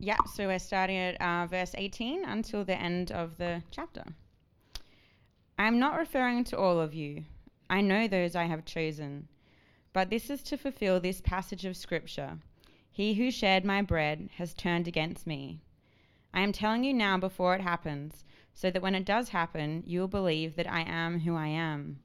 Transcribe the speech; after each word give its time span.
Yeah, 0.00 0.18
so 0.32 0.46
we're 0.46 0.60
starting 0.60 0.96
at 0.96 1.20
uh, 1.20 1.48
verse 1.48 1.72
18 1.76 2.24
until 2.24 2.64
the 2.64 2.80
end 2.80 3.10
of 3.10 3.36
the 3.36 3.64
chapter. 3.72 4.04
I 5.58 5.66
am 5.66 5.80
not 5.80 5.98
referring 5.98 6.44
to 6.44 6.56
all 6.56 6.78
of 6.78 6.94
you. 6.94 7.24
I 7.68 7.80
know 7.80 8.06
those 8.06 8.36
I 8.36 8.44
have 8.44 8.64
chosen. 8.64 9.26
But 9.92 10.08
this 10.08 10.30
is 10.30 10.44
to 10.44 10.56
fulfill 10.56 11.00
this 11.00 11.20
passage 11.20 11.64
of 11.64 11.76
Scripture 11.76 12.38
He 12.92 13.14
who 13.14 13.32
shared 13.32 13.64
my 13.64 13.82
bread 13.82 14.30
has 14.36 14.54
turned 14.54 14.86
against 14.86 15.26
me. 15.26 15.62
I 16.32 16.42
am 16.42 16.52
telling 16.52 16.84
you 16.84 16.94
now 16.94 17.18
before 17.18 17.56
it 17.56 17.62
happens, 17.62 18.24
so 18.54 18.70
that 18.70 18.82
when 18.82 18.94
it 18.94 19.04
does 19.04 19.30
happen, 19.30 19.82
you 19.84 19.98
will 19.98 20.06
believe 20.06 20.54
that 20.54 20.70
I 20.70 20.82
am 20.82 21.18
who 21.18 21.34
I 21.34 21.48
am. 21.48 21.98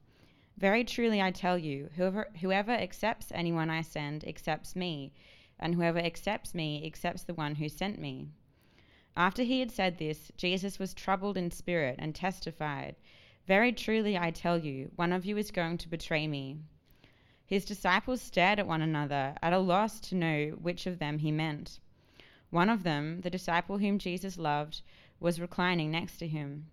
Very 0.58 0.82
truly 0.82 1.22
I 1.22 1.30
tell 1.30 1.56
you, 1.56 1.90
whoever, 1.94 2.26
whoever 2.40 2.72
accepts 2.72 3.30
anyone 3.32 3.70
I 3.70 3.82
send 3.82 4.26
accepts 4.26 4.74
me 4.74 5.12
and 5.58 5.74
whoever 5.74 5.98
accepts 5.98 6.54
me 6.54 6.84
accepts 6.86 7.22
the 7.22 7.34
one 7.34 7.54
who 7.54 7.68
sent 7.68 7.98
me. 7.98 8.28
After 9.16 9.42
he 9.42 9.60
had 9.60 9.70
said 9.70 9.98
this, 9.98 10.32
Jesus 10.36 10.78
was 10.78 10.92
troubled 10.92 11.36
in 11.36 11.50
spirit 11.50 11.96
and 11.98 12.14
testified, 12.14 12.96
Very 13.46 13.72
truly 13.72 14.18
I 14.18 14.30
tell 14.30 14.58
you, 14.58 14.90
one 14.96 15.12
of 15.12 15.24
you 15.24 15.36
is 15.36 15.50
going 15.50 15.78
to 15.78 15.88
betray 15.88 16.26
me. 16.26 16.58
His 17.46 17.64
disciples 17.64 18.20
stared 18.20 18.58
at 18.58 18.66
one 18.66 18.82
another, 18.82 19.36
at 19.42 19.52
a 19.52 19.58
loss 19.58 20.00
to 20.00 20.14
know 20.14 20.50
which 20.60 20.86
of 20.86 20.98
them 20.98 21.18
he 21.18 21.30
meant. 21.30 21.78
One 22.50 22.70
of 22.70 22.82
them, 22.82 23.20
the 23.20 23.30
disciple 23.30 23.78
whom 23.78 23.98
Jesus 23.98 24.38
loved, 24.38 24.82
was 25.20 25.40
reclining 25.40 25.90
next 25.90 26.18
to 26.18 26.26
him. 26.26 26.70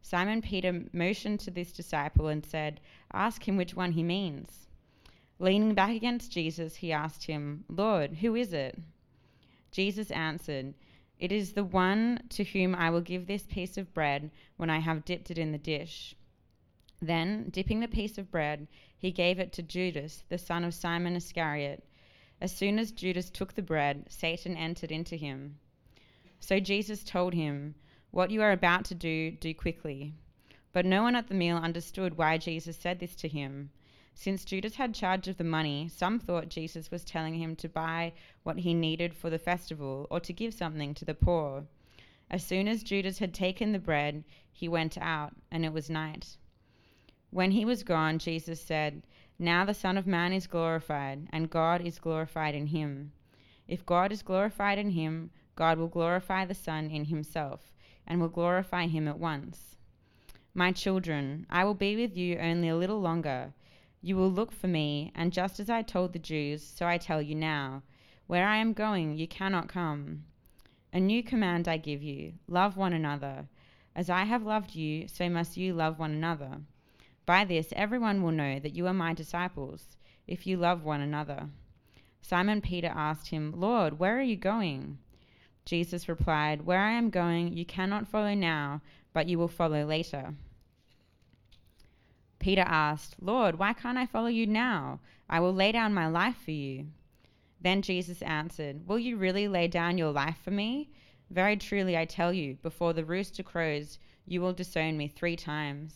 Simon 0.00 0.42
Peter 0.42 0.84
motioned 0.92 1.40
to 1.40 1.50
this 1.50 1.72
disciple 1.72 2.28
and 2.28 2.44
said, 2.44 2.80
Ask 3.12 3.48
him 3.48 3.56
which 3.56 3.74
one 3.74 3.92
he 3.92 4.02
means. 4.02 4.68
Leaning 5.38 5.74
back 5.74 5.90
against 5.90 6.30
Jesus, 6.30 6.76
he 6.76 6.92
asked 6.92 7.24
him, 7.24 7.64
Lord, 7.68 8.14
who 8.14 8.36
is 8.36 8.52
it? 8.52 8.78
Jesus 9.72 10.12
answered, 10.12 10.74
It 11.18 11.32
is 11.32 11.52
the 11.52 11.64
one 11.64 12.22
to 12.30 12.44
whom 12.44 12.74
I 12.74 12.90
will 12.90 13.00
give 13.00 13.26
this 13.26 13.44
piece 13.44 13.76
of 13.76 13.92
bread 13.92 14.30
when 14.56 14.70
I 14.70 14.78
have 14.78 15.04
dipped 15.04 15.32
it 15.32 15.38
in 15.38 15.50
the 15.50 15.58
dish. 15.58 16.14
Then, 17.02 17.50
dipping 17.50 17.80
the 17.80 17.88
piece 17.88 18.16
of 18.16 18.30
bread, 18.30 18.68
he 18.96 19.10
gave 19.10 19.40
it 19.40 19.52
to 19.54 19.62
Judas, 19.62 20.22
the 20.28 20.38
son 20.38 20.62
of 20.62 20.72
Simon 20.72 21.16
Iscariot. 21.16 21.82
As 22.40 22.56
soon 22.56 22.78
as 22.78 22.92
Judas 22.92 23.30
took 23.30 23.54
the 23.54 23.62
bread, 23.62 24.06
Satan 24.08 24.56
entered 24.56 24.92
into 24.92 25.16
him. 25.16 25.58
So 26.38 26.60
Jesus 26.60 27.02
told 27.02 27.34
him, 27.34 27.74
What 28.12 28.30
you 28.30 28.40
are 28.42 28.52
about 28.52 28.84
to 28.86 28.94
do, 28.94 29.32
do 29.32 29.52
quickly. 29.52 30.14
But 30.72 30.86
no 30.86 31.02
one 31.02 31.16
at 31.16 31.28
the 31.28 31.34
meal 31.34 31.56
understood 31.56 32.16
why 32.16 32.38
Jesus 32.38 32.76
said 32.76 33.00
this 33.00 33.16
to 33.16 33.28
him. 33.28 33.70
Since 34.16 34.44
Judas 34.44 34.76
had 34.76 34.94
charge 34.94 35.26
of 35.26 35.38
the 35.38 35.44
money, 35.44 35.88
some 35.88 36.20
thought 36.20 36.48
Jesus 36.48 36.90
was 36.90 37.04
telling 37.04 37.34
him 37.34 37.56
to 37.56 37.68
buy 37.68 38.12
what 38.44 38.60
he 38.60 38.72
needed 38.72 39.12
for 39.12 39.28
the 39.28 39.40
festival 39.40 40.06
or 40.08 40.20
to 40.20 40.32
give 40.32 40.54
something 40.54 40.94
to 40.94 41.04
the 41.04 41.14
poor. 41.14 41.66
As 42.30 42.46
soon 42.46 42.68
as 42.68 42.84
Judas 42.84 43.18
had 43.18 43.34
taken 43.34 43.72
the 43.72 43.78
bread, 43.80 44.22
he 44.52 44.68
went 44.68 44.96
out, 44.98 45.34
and 45.50 45.64
it 45.64 45.72
was 45.72 45.90
night. 45.90 46.36
When 47.30 47.50
he 47.50 47.64
was 47.64 47.82
gone, 47.82 48.20
Jesus 48.20 48.60
said, 48.60 49.02
Now 49.36 49.64
the 49.64 49.74
Son 49.74 49.98
of 49.98 50.06
Man 50.06 50.32
is 50.32 50.46
glorified, 50.46 51.26
and 51.32 51.50
God 51.50 51.80
is 51.80 51.98
glorified 51.98 52.54
in 52.54 52.68
him. 52.68 53.10
If 53.66 53.84
God 53.84 54.12
is 54.12 54.22
glorified 54.22 54.78
in 54.78 54.90
him, 54.90 55.32
God 55.56 55.76
will 55.76 55.88
glorify 55.88 56.44
the 56.44 56.54
Son 56.54 56.88
in 56.88 57.06
himself, 57.06 57.74
and 58.06 58.20
will 58.20 58.28
glorify 58.28 58.86
him 58.86 59.08
at 59.08 59.18
once. 59.18 59.74
My 60.54 60.70
children, 60.70 61.46
I 61.50 61.64
will 61.64 61.74
be 61.74 61.96
with 61.96 62.16
you 62.16 62.38
only 62.38 62.68
a 62.68 62.76
little 62.76 63.00
longer. 63.00 63.52
You 64.04 64.16
will 64.16 64.30
look 64.30 64.52
for 64.52 64.66
me, 64.66 65.12
and 65.14 65.32
just 65.32 65.58
as 65.58 65.70
I 65.70 65.80
told 65.80 66.12
the 66.12 66.18
Jews, 66.18 66.62
so 66.62 66.86
I 66.86 66.98
tell 66.98 67.22
you 67.22 67.34
now 67.34 67.82
where 68.26 68.46
I 68.46 68.58
am 68.58 68.74
going, 68.74 69.16
you 69.16 69.26
cannot 69.26 69.66
come. 69.66 70.24
A 70.92 71.00
new 71.00 71.22
command 71.22 71.66
I 71.66 71.78
give 71.78 72.02
you 72.02 72.34
love 72.46 72.76
one 72.76 72.92
another. 72.92 73.48
As 73.96 74.10
I 74.10 74.24
have 74.24 74.42
loved 74.42 74.74
you, 74.74 75.08
so 75.08 75.30
must 75.30 75.56
you 75.56 75.72
love 75.72 75.98
one 75.98 76.10
another. 76.10 76.60
By 77.24 77.46
this, 77.46 77.72
everyone 77.74 78.22
will 78.22 78.30
know 78.30 78.58
that 78.58 78.74
you 78.74 78.86
are 78.88 78.92
my 78.92 79.14
disciples, 79.14 79.96
if 80.26 80.46
you 80.46 80.58
love 80.58 80.84
one 80.84 81.00
another. 81.00 81.48
Simon 82.20 82.60
Peter 82.60 82.92
asked 82.94 83.28
him, 83.28 83.54
Lord, 83.56 83.98
where 83.98 84.18
are 84.18 84.22
you 84.22 84.36
going? 84.36 84.98
Jesus 85.64 86.10
replied, 86.10 86.66
Where 86.66 86.80
I 86.80 86.92
am 86.92 87.08
going, 87.08 87.54
you 87.54 87.64
cannot 87.64 88.08
follow 88.08 88.34
now, 88.34 88.82
but 89.14 89.28
you 89.28 89.38
will 89.38 89.48
follow 89.48 89.86
later. 89.86 90.34
Peter 92.44 92.64
asked, 92.66 93.16
Lord, 93.22 93.58
why 93.58 93.72
can't 93.72 93.96
I 93.96 94.04
follow 94.04 94.26
you 94.26 94.46
now? 94.46 95.00
I 95.30 95.40
will 95.40 95.54
lay 95.54 95.72
down 95.72 95.94
my 95.94 96.08
life 96.08 96.36
for 96.44 96.50
you. 96.50 96.88
Then 97.62 97.80
Jesus 97.80 98.20
answered, 98.20 98.86
Will 98.86 98.98
you 98.98 99.16
really 99.16 99.48
lay 99.48 99.66
down 99.66 99.96
your 99.96 100.10
life 100.10 100.36
for 100.44 100.50
me? 100.50 100.90
Very 101.30 101.56
truly 101.56 101.96
I 101.96 102.04
tell 102.04 102.34
you, 102.34 102.58
before 102.62 102.92
the 102.92 103.02
rooster 103.02 103.42
crows, 103.42 103.98
you 104.26 104.42
will 104.42 104.52
disown 104.52 104.98
me 104.98 105.08
three 105.08 105.36
times. 105.36 105.94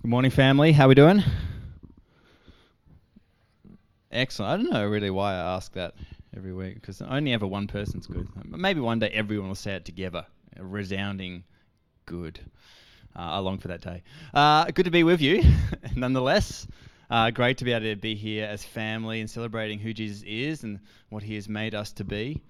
Good 0.00 0.10
morning, 0.10 0.30
family. 0.30 0.72
How 0.72 0.88
we 0.88 0.94
doing? 0.94 1.22
Excellent. 4.10 4.52
I 4.52 4.56
don't 4.56 4.72
know 4.72 4.86
really 4.86 5.10
why 5.10 5.34
I 5.34 5.56
ask 5.56 5.72
that 5.74 5.94
every 6.36 6.52
week 6.52 6.74
because 6.74 7.02
only 7.02 7.32
ever 7.32 7.46
one 7.46 7.66
person's 7.66 8.06
good. 8.06 8.28
Maybe 8.44 8.80
one 8.80 8.98
day 8.98 9.08
everyone 9.08 9.48
will 9.48 9.54
say 9.54 9.74
it 9.74 9.84
together. 9.84 10.24
A 10.56 10.64
resounding 10.64 11.44
good. 12.06 12.40
Uh, 13.16 13.30
along 13.32 13.58
for 13.58 13.68
that 13.68 13.80
day. 13.80 14.02
Uh, 14.32 14.64
good 14.66 14.84
to 14.84 14.90
be 14.92 15.02
with 15.02 15.20
you, 15.20 15.42
nonetheless. 15.96 16.68
Uh, 17.10 17.30
great 17.30 17.58
to 17.58 17.64
be 17.64 17.72
able 17.72 17.86
to 17.86 17.96
be 17.96 18.14
here 18.14 18.46
as 18.46 18.62
family 18.62 19.20
and 19.20 19.28
celebrating 19.28 19.78
who 19.78 19.92
Jesus 19.92 20.22
is 20.24 20.62
and 20.62 20.78
what 21.08 21.22
he 21.22 21.34
has 21.34 21.48
made 21.48 21.74
us 21.74 21.92
to 21.94 22.04
be. 22.04 22.40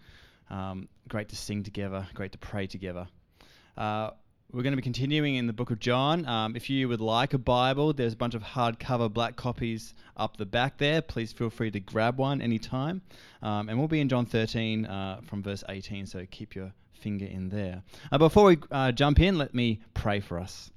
Um, 0.51 0.89
great 1.09 1.31
to 1.31 1.37
sing 1.37 1.63
together, 1.63 2.07
great 2.13 2.33
to 2.33 2.39
pray 2.39 2.67
together. 2.67 3.07
We're 4.51 4.63
going 4.63 4.73
to 4.73 4.79
be 4.79 4.83
continuing 4.83 5.35
in 5.35 5.47
the 5.47 5.53
book 5.53 5.71
of 5.71 5.79
John. 5.79 6.25
Um, 6.25 6.57
if 6.57 6.71
you 6.71 6.89
would 6.89 7.03
like 7.03 7.35
a 7.35 7.39
Bible, 7.39 7.93
there's 7.93 8.15
a 8.15 8.17
bunch 8.17 8.35
of 8.35 8.43
hardcover 8.43 9.13
black 9.13 9.37
copies 9.37 9.93
up 10.17 10.39
the 10.39 10.47
back 10.47 10.79
there. 10.79 11.03
Please 11.03 11.35
feel 11.35 11.51
free 11.51 11.71
to 11.71 11.81
grab 11.81 12.17
one 12.17 12.41
anytime. 12.41 13.03
Um, 13.43 13.69
and 13.69 13.79
we'll 13.79 13.89
be 13.89 14.01
in 14.01 14.09
John 14.09 14.25
13 14.25 14.87
uh, 14.87 15.21
from 15.27 15.43
verse 15.43 15.63
18, 15.69 16.07
so 16.07 16.25
keep 16.31 16.55
your 16.55 16.73
finger 16.95 17.27
in 17.27 17.51
there. 17.51 17.83
Uh, 18.11 18.17
before 18.17 18.47
we 18.47 18.57
uh, 18.71 18.91
jump 18.91 19.21
in, 19.21 19.37
let 19.37 19.53
me 19.53 19.83
pray 19.93 20.21
for 20.21 20.39
us. 20.39 20.71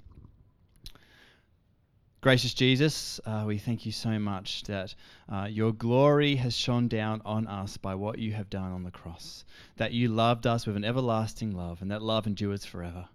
Gracious 2.20 2.54
Jesus, 2.54 3.22
uh, 3.26 3.46
we 3.48 3.58
thank 3.58 3.86
you 3.86 3.94
so 3.94 4.20
much 4.20 4.64
that 4.64 4.94
uh, 5.32 5.48
your 5.50 5.72
glory 5.72 6.36
has 6.36 6.54
shone 6.54 6.90
down 6.90 7.22
on 7.24 7.48
us 7.48 7.78
by 7.78 7.96
what 7.96 8.20
you 8.20 8.34
have 8.34 8.50
done 8.50 8.74
on 8.74 8.84
the 8.84 8.92
cross, 8.92 9.46
that 9.78 9.94
you 9.94 10.10
loved 10.10 10.46
us 10.46 10.68
with 10.68 10.76
an 10.76 10.84
everlasting 10.84 11.56
love, 11.56 11.82
and 11.82 11.90
that 11.92 12.02
love 12.02 12.28
endures 12.28 12.66
forever. 12.66 13.08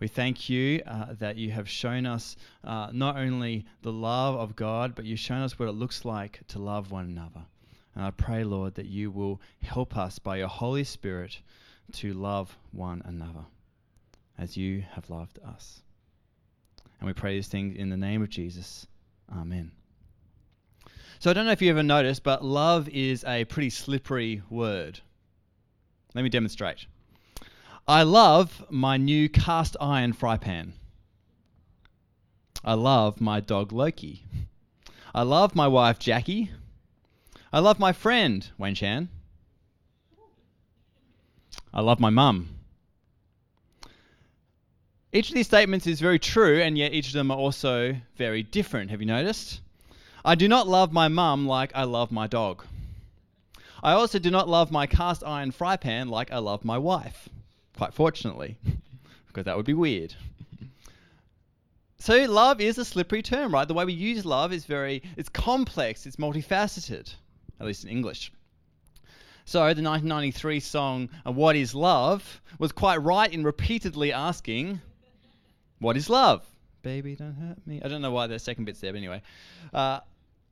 We 0.00 0.08
thank 0.08 0.48
you 0.48 0.82
uh, 0.86 1.14
that 1.18 1.36
you 1.36 1.50
have 1.50 1.68
shown 1.68 2.06
us 2.06 2.36
uh, 2.64 2.88
not 2.92 3.16
only 3.16 3.66
the 3.82 3.92
love 3.92 4.34
of 4.34 4.56
God, 4.56 4.94
but 4.94 5.04
you've 5.04 5.20
shown 5.20 5.42
us 5.42 5.58
what 5.58 5.68
it 5.68 5.72
looks 5.72 6.06
like 6.06 6.40
to 6.48 6.58
love 6.58 6.90
one 6.90 7.04
another. 7.04 7.44
And 7.94 8.04
I 8.04 8.10
pray, 8.10 8.42
Lord, 8.44 8.74
that 8.76 8.86
you 8.86 9.10
will 9.10 9.42
help 9.62 9.98
us 9.98 10.18
by 10.18 10.38
your 10.38 10.48
Holy 10.48 10.84
Spirit 10.84 11.38
to 11.92 12.14
love 12.14 12.56
one 12.72 13.02
another 13.04 13.44
as 14.38 14.56
you 14.56 14.82
have 14.92 15.10
loved 15.10 15.38
us. 15.46 15.82
And 16.98 17.06
we 17.06 17.12
pray 17.12 17.34
these 17.34 17.48
things 17.48 17.76
in 17.76 17.90
the 17.90 17.96
name 17.96 18.22
of 18.22 18.30
Jesus. 18.30 18.86
Amen. 19.30 19.70
So 21.18 21.30
I 21.30 21.34
don't 21.34 21.44
know 21.44 21.52
if 21.52 21.60
you 21.60 21.68
ever 21.68 21.82
noticed, 21.82 22.22
but 22.22 22.42
love 22.42 22.88
is 22.88 23.22
a 23.24 23.44
pretty 23.44 23.68
slippery 23.68 24.40
word. 24.48 24.98
Let 26.14 26.22
me 26.22 26.30
demonstrate. 26.30 26.86
I 27.90 28.04
love 28.04 28.64
my 28.70 28.98
new 28.98 29.28
cast 29.28 29.76
iron 29.80 30.12
fry 30.12 30.36
pan. 30.36 30.74
I 32.64 32.74
love 32.74 33.20
my 33.20 33.40
dog 33.40 33.72
Loki. 33.72 34.22
I 35.12 35.22
love 35.22 35.56
my 35.56 35.66
wife 35.66 35.98
Jackie. 35.98 36.52
I 37.52 37.58
love 37.58 37.80
my 37.80 37.92
friend 37.92 38.48
Wayne 38.58 38.76
Chan. 38.76 39.08
I 41.74 41.80
love 41.80 41.98
my 41.98 42.10
mum. 42.10 42.50
Each 45.12 45.28
of 45.28 45.34
these 45.34 45.48
statements 45.48 45.88
is 45.88 45.98
very 45.98 46.20
true, 46.20 46.62
and 46.62 46.78
yet 46.78 46.94
each 46.94 47.08
of 47.08 47.14
them 47.14 47.32
are 47.32 47.38
also 47.38 47.96
very 48.14 48.44
different. 48.44 48.92
Have 48.92 49.00
you 49.00 49.08
noticed? 49.08 49.62
I 50.24 50.36
do 50.36 50.46
not 50.46 50.68
love 50.68 50.92
my 50.92 51.08
mum 51.08 51.48
like 51.48 51.72
I 51.74 51.82
love 51.82 52.12
my 52.12 52.28
dog. 52.28 52.64
I 53.82 53.94
also 53.94 54.20
do 54.20 54.30
not 54.30 54.48
love 54.48 54.70
my 54.70 54.86
cast 54.86 55.24
iron 55.24 55.50
fry 55.50 55.76
pan 55.76 56.08
like 56.08 56.30
I 56.30 56.38
love 56.38 56.64
my 56.64 56.78
wife 56.78 57.28
quite 57.80 57.94
fortunately, 57.94 58.58
because 59.26 59.46
that 59.46 59.56
would 59.56 59.64
be 59.64 59.72
weird. 59.72 60.14
So 61.96 62.14
love 62.26 62.60
is 62.60 62.76
a 62.76 62.84
slippery 62.84 63.22
term, 63.22 63.54
right? 63.54 63.66
The 63.66 63.72
way 63.72 63.86
we 63.86 63.94
use 63.94 64.26
love 64.26 64.52
is 64.52 64.66
very 64.66 65.02
it's 65.16 65.30
complex, 65.30 66.04
it's 66.04 66.16
multifaceted, 66.16 67.14
at 67.58 67.66
least 67.66 67.84
in 67.84 67.88
English. 67.88 68.32
So 69.46 69.60
the 69.60 69.82
1993 69.82 70.60
song 70.60 71.08
uh, 71.26 71.32
What 71.32 71.56
is 71.56 71.74
Love 71.74 72.42
was 72.58 72.70
quite 72.70 72.98
right 72.98 73.32
in 73.32 73.44
repeatedly 73.44 74.12
asking 74.12 74.82
What 75.78 75.96
is 75.96 76.10
love? 76.10 76.44
Baby, 76.82 77.16
don't 77.16 77.32
hurt 77.32 77.66
me. 77.66 77.80
I 77.82 77.88
don't 77.88 78.02
know 78.02 78.10
why 78.10 78.26
the 78.26 78.38
second 78.38 78.66
bit's 78.66 78.80
there, 78.80 78.92
but 78.92 78.98
anyway. 78.98 79.22
Uh, 79.72 80.00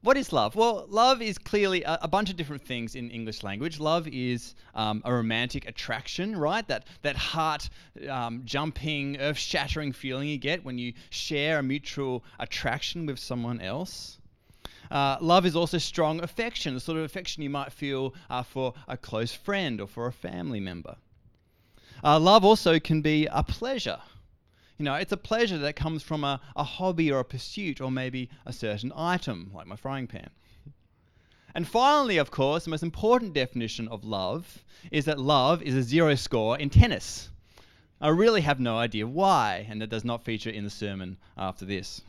what 0.03 0.17
is 0.17 0.33
love? 0.33 0.55
Well, 0.55 0.87
love 0.89 1.21
is 1.21 1.39
clearly 1.39 1.83
a, 1.83 1.99
a, 2.03 2.09
bunch 2.09 2.31
of 2.31 2.37
different 2.37 2.63
things 2.63 2.95
in 2.95 3.11
English 3.11 3.43
language. 3.43 3.81
Love 3.81 4.07
is 4.07 4.55
um, 4.75 5.03
a 5.05 5.13
romantic 5.13 5.69
attraction, 5.69 6.37
right? 6.37 6.67
That 6.69 6.87
that 7.03 7.17
heart 7.17 7.69
um, 8.09 8.43
jumping, 8.45 9.19
earth 9.19 9.39
shattering 9.39 9.93
feeling 9.93 10.29
you 10.29 10.39
get 10.39 10.65
when 10.65 10.79
you 10.79 10.93
share 11.11 11.59
a 11.59 11.63
mutual 11.63 12.25
attraction 12.39 13.07
with 13.07 13.19
someone 13.19 13.61
else. 13.61 14.19
Uh, 14.91 15.17
love 15.21 15.45
is 15.45 15.57
also 15.57 15.79
strong 15.79 16.21
affection, 16.23 16.75
the 16.75 16.81
sort 16.81 16.97
of 16.97 17.05
affection 17.05 17.43
you 17.43 17.51
might 17.51 17.73
feel 17.73 18.15
uh, 18.31 18.43
for 18.43 18.75
a 18.87 18.97
close 18.97 19.35
friend 19.35 19.81
or 19.81 19.87
for 19.89 20.07
a 20.07 20.13
family 20.13 20.61
member. 20.61 20.97
Uh, 22.05 22.19
love 22.19 22.45
also 22.45 22.79
can 22.79 23.03
be 23.03 23.27
a 23.27 23.43
pleasure. 23.43 23.99
You 24.79 24.85
know, 24.85 24.95
it's 24.95 25.13
a 25.13 25.17
pleasure 25.17 25.59
that 25.59 25.75
comes 25.75 26.05
from 26.05 26.23
a, 26.23 26.41
a 26.55 26.63
hobby 26.63 27.11
or 27.11 27.19
a 27.19 27.25
pursuit 27.25 27.81
or 27.81 27.91
maybe 27.91 28.31
a 28.47 28.53
certain 28.53 28.93
item, 28.95 29.51
like 29.53 29.67
my 29.67 29.75
frying 29.75 30.07
pan. 30.07 30.31
And 31.53 31.67
finally, 31.67 32.19
of 32.19 32.31
course, 32.31 32.65
the 32.65 32.71
most 32.71 32.85
important 32.85 33.35
definition 33.35 33.89
of 33.89 34.05
love 34.05 34.63
is 34.93 35.07
that 35.07 35.19
love 35.19 35.63
is 35.63 35.75
a 35.75 35.83
zero 35.83 36.15
score 36.15 36.57
in 36.57 36.71
tennis. 36.71 37.29
I 38.01 38.11
really 38.11 38.43
have 38.43 38.61
no 38.61 38.79
idea 38.79 39.09
why, 39.09 39.67
and 39.69 39.83
that 39.83 39.91
does 39.91 40.05
not 40.05 40.23
feature 40.23 40.51
in 40.51 40.63
the 40.63 40.71
sermon 40.71 41.17
after 41.37 41.65
this. 41.65 42.01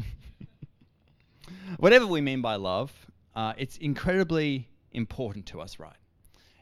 Whatever 1.78 2.06
we 2.06 2.22
mean 2.22 2.42
by 2.42 2.58
love, 2.58 2.92
uh, 3.36 3.54
it's 3.58 3.78
incredibly 3.78 4.68
important 4.92 5.48
to 5.48 5.62
us, 5.62 5.80
right? 5.80 5.96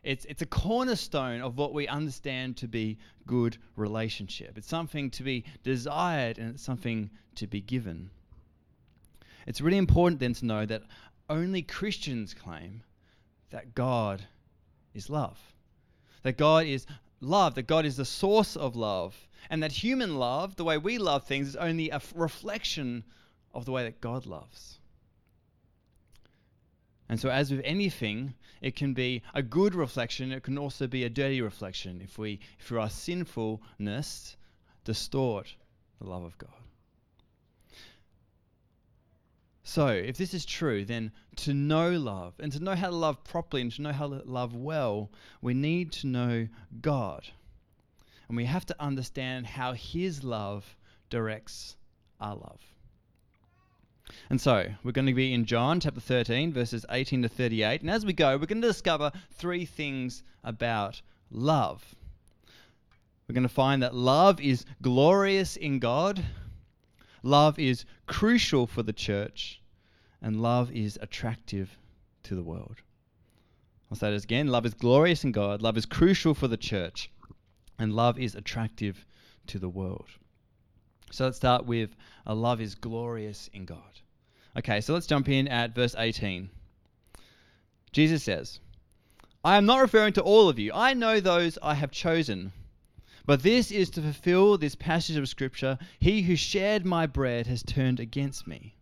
It's, 0.07 0.23
it's 0.23 0.41
a 0.41 0.45
cornerstone 0.45 1.41
of 1.41 1.57
what 1.57 1.73
we 1.73 1.85
understand 1.85 2.55
to 2.57 2.67
be 2.69 2.97
good 3.25 3.57
relationship. 3.75 4.57
It's 4.57 4.69
something 4.69 5.09
to 5.11 5.23
be 5.23 5.43
desired 5.63 6.37
and 6.37 6.55
it's 6.55 6.63
something 6.63 7.09
to 7.35 7.45
be 7.45 7.59
given. 7.59 8.09
It's 9.45 9.59
really 9.59 9.77
important 9.77 10.21
then 10.21 10.33
to 10.35 10.45
know 10.45 10.65
that 10.65 10.83
only 11.29 11.61
Christians 11.61 12.33
claim 12.33 12.83
that 13.49 13.75
God 13.75 14.23
is 14.93 15.09
love. 15.09 15.37
That 16.23 16.37
God 16.37 16.65
is 16.67 16.85
love, 17.19 17.55
that 17.55 17.67
God 17.67 17.85
is 17.85 17.97
the 17.97 18.05
source 18.05 18.55
of 18.55 18.77
love, 18.77 19.27
and 19.49 19.61
that 19.61 19.73
human 19.73 20.15
love, 20.15 20.55
the 20.55 20.63
way 20.63 20.77
we 20.77 20.99
love 20.99 21.25
things, 21.25 21.49
is 21.49 21.57
only 21.57 21.89
a 21.89 21.95
f- 21.95 22.13
reflection 22.15 23.03
of 23.53 23.65
the 23.65 23.73
way 23.73 23.83
that 23.83 23.99
God 23.99 24.25
loves. 24.25 24.79
And 27.09 27.19
so, 27.19 27.29
as 27.29 27.51
with 27.51 27.61
anything, 27.63 28.33
it 28.61 28.75
can 28.75 28.93
be 28.93 29.21
a 29.33 29.41
good 29.41 29.75
reflection, 29.75 30.31
it 30.31 30.43
can 30.43 30.57
also 30.57 30.87
be 30.87 31.03
a 31.03 31.09
dirty 31.09 31.41
reflection 31.41 32.01
if 32.03 32.17
we, 32.17 32.39
through 32.59 32.81
our 32.81 32.89
sinfulness 32.89 34.35
distort 34.83 35.55
the 35.99 36.07
love 36.07 36.23
of 36.23 36.37
God. 36.37 36.49
So, 39.63 39.87
if 39.87 40.17
this 40.17 40.33
is 40.33 40.45
true, 40.45 40.85
then 40.85 41.11
to 41.37 41.53
know 41.53 41.91
love 41.91 42.33
and 42.39 42.51
to 42.53 42.59
know 42.61 42.75
how 42.75 42.89
to 42.89 42.95
love 42.95 43.23
properly 43.23 43.61
and 43.61 43.71
to 43.73 43.81
know 43.81 43.91
how 43.91 44.07
to 44.07 44.21
love 44.25 44.55
well, 44.55 45.11
we 45.41 45.53
need 45.53 45.91
to 45.93 46.07
know 46.07 46.47
God. 46.81 47.27
And 48.27 48.37
we 48.37 48.45
have 48.45 48.65
to 48.67 48.75
understand 48.81 49.45
how 49.45 49.73
His 49.73 50.23
love 50.23 50.77
directs 51.09 51.75
our 52.19 52.35
love. 52.35 52.61
And 54.29 54.39
so, 54.39 54.67
we're 54.83 54.91
going 54.91 55.07
to 55.07 55.13
be 55.13 55.33
in 55.33 55.45
John 55.45 55.79
chapter 55.79 55.99
13, 55.99 56.53
verses 56.53 56.85
18 56.89 57.23
to 57.23 57.29
38. 57.29 57.81
And 57.81 57.89
as 57.89 58.05
we 58.05 58.13
go, 58.13 58.37
we're 58.37 58.45
going 58.45 58.61
to 58.61 58.67
discover 58.67 59.11
three 59.31 59.65
things 59.65 60.23
about 60.43 61.01
love. 61.31 61.95
We're 63.27 63.33
going 63.33 63.43
to 63.43 63.49
find 63.49 63.83
that 63.83 63.93
love 63.93 64.39
is 64.39 64.65
glorious 64.81 65.57
in 65.57 65.79
God, 65.79 66.23
love 67.23 67.59
is 67.59 67.83
crucial 68.05 68.67
for 68.67 68.83
the 68.83 68.93
church, 68.93 69.61
and 70.21 70.41
love 70.41 70.71
is 70.71 70.97
attractive 71.01 71.77
to 72.23 72.35
the 72.35 72.43
world. 72.43 72.77
I'll 73.91 73.97
say 73.97 74.11
this 74.11 74.23
again 74.23 74.47
love 74.47 74.65
is 74.65 74.73
glorious 74.73 75.23
in 75.23 75.31
God, 75.31 75.61
love 75.61 75.77
is 75.77 75.85
crucial 75.85 76.33
for 76.33 76.47
the 76.47 76.57
church, 76.57 77.11
and 77.77 77.93
love 77.93 78.17
is 78.17 78.35
attractive 78.35 79.05
to 79.47 79.59
the 79.59 79.69
world. 79.69 80.07
So 81.11 81.25
let's 81.25 81.37
start 81.37 81.65
with 81.65 81.95
a 82.25 82.35
love 82.35 82.61
is 82.61 82.75
glorious 82.75 83.49
in 83.53 83.65
God. 83.65 84.01
Okay, 84.57 84.81
so 84.81 84.93
let's 84.93 85.07
jump 85.07 85.29
in 85.29 85.47
at 85.47 85.75
verse 85.75 85.95
18. 85.97 86.49
Jesus 87.91 88.23
says, 88.23 88.59
I 89.43 89.55
am 89.57 89.65
not 89.65 89.81
referring 89.81 90.13
to 90.13 90.21
all 90.21 90.49
of 90.49 90.59
you. 90.59 90.71
I 90.73 90.93
know 90.93 91.19
those 91.19 91.57
I 91.61 91.75
have 91.75 91.91
chosen. 91.91 92.51
But 93.25 93.43
this 93.43 93.71
is 93.71 93.89
to 93.91 94.01
fulfill 94.01 94.57
this 94.57 94.75
passage 94.75 95.17
of 95.17 95.29
Scripture 95.29 95.77
He 95.99 96.21
who 96.21 96.35
shared 96.35 96.85
my 96.85 97.05
bread 97.05 97.47
has 97.47 97.61
turned 97.61 97.99
against 97.99 98.47
me. 98.47 98.75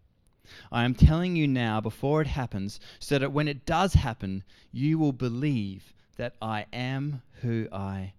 I 0.71 0.85
am 0.85 0.93
telling 0.93 1.35
you 1.35 1.47
now 1.47 1.81
before 1.81 2.21
it 2.21 2.27
happens, 2.27 2.79
so 2.99 3.17
that 3.17 3.31
when 3.31 3.47
it 3.47 3.65
does 3.65 3.93
happen, 3.93 4.43
you 4.71 4.97
will 4.97 5.11
believe 5.11 5.93
that 6.17 6.35
I 6.41 6.67
am 6.71 7.21
who 7.41 7.67
I 7.71 8.13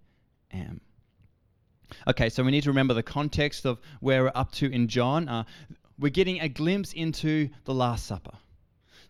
am. 0.51 0.81
Okay, 2.07 2.29
so 2.29 2.43
we 2.43 2.51
need 2.51 2.63
to 2.63 2.69
remember 2.69 2.93
the 2.93 3.03
context 3.03 3.65
of 3.65 3.79
where 3.99 4.23
we're 4.23 4.31
up 4.35 4.51
to 4.53 4.71
in 4.71 4.87
John. 4.87 5.29
Uh, 5.29 5.43
we're 5.99 6.09
getting 6.09 6.41
a 6.41 6.49
glimpse 6.49 6.93
into 6.93 7.49
the 7.65 7.73
Last 7.73 8.05
Supper. 8.05 8.37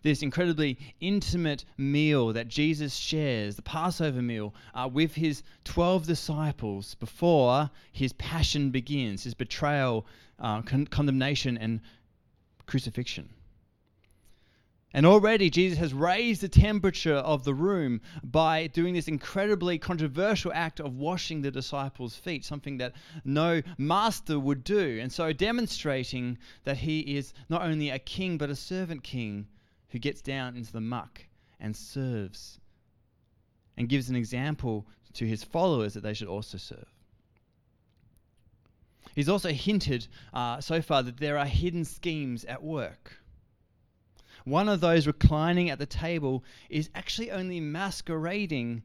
This 0.02 0.22
incredibly 0.22 0.78
intimate 1.00 1.64
meal 1.76 2.32
that 2.34 2.46
Jesus 2.48 2.94
shares, 2.94 3.56
the 3.56 3.62
Passover 3.62 4.22
meal, 4.22 4.54
uh, 4.74 4.88
with 4.92 5.14
his 5.14 5.42
12 5.64 6.06
disciples 6.06 6.94
before 6.94 7.70
his 7.92 8.12
passion 8.12 8.70
begins, 8.70 9.24
his 9.24 9.34
betrayal, 9.34 10.06
uh, 10.38 10.62
con- 10.62 10.86
condemnation, 10.86 11.58
and 11.58 11.80
crucifixion. 12.66 13.28
And 14.98 15.06
already 15.06 15.48
Jesus 15.48 15.78
has 15.78 15.94
raised 15.94 16.40
the 16.40 16.48
temperature 16.48 17.14
of 17.14 17.44
the 17.44 17.54
room 17.54 18.00
by 18.24 18.66
doing 18.66 18.94
this 18.94 19.06
incredibly 19.06 19.78
controversial 19.78 20.50
act 20.52 20.80
of 20.80 20.96
washing 20.96 21.40
the 21.40 21.52
disciples' 21.52 22.16
feet, 22.16 22.44
something 22.44 22.78
that 22.78 22.96
no 23.24 23.62
master 23.78 24.40
would 24.40 24.64
do. 24.64 24.98
And 25.00 25.12
so 25.12 25.32
demonstrating 25.32 26.36
that 26.64 26.78
he 26.78 27.16
is 27.16 27.32
not 27.48 27.62
only 27.62 27.90
a 27.90 28.00
king, 28.00 28.38
but 28.38 28.50
a 28.50 28.56
servant 28.56 29.04
king 29.04 29.46
who 29.90 30.00
gets 30.00 30.20
down 30.20 30.56
into 30.56 30.72
the 30.72 30.80
muck 30.80 31.24
and 31.60 31.76
serves 31.76 32.58
and 33.76 33.88
gives 33.88 34.10
an 34.10 34.16
example 34.16 34.84
to 35.12 35.24
his 35.24 35.44
followers 35.44 35.94
that 35.94 36.02
they 36.02 36.14
should 36.14 36.26
also 36.26 36.58
serve. 36.58 36.92
He's 39.14 39.28
also 39.28 39.52
hinted 39.52 40.08
uh, 40.34 40.60
so 40.60 40.82
far 40.82 41.04
that 41.04 41.18
there 41.18 41.38
are 41.38 41.46
hidden 41.46 41.84
schemes 41.84 42.44
at 42.44 42.64
work 42.64 43.12
one 44.48 44.68
of 44.68 44.80
those 44.80 45.06
reclining 45.06 45.70
at 45.70 45.78
the 45.78 45.86
table 45.86 46.44
is 46.68 46.90
actually 46.94 47.30
only 47.30 47.60
masquerading 47.60 48.82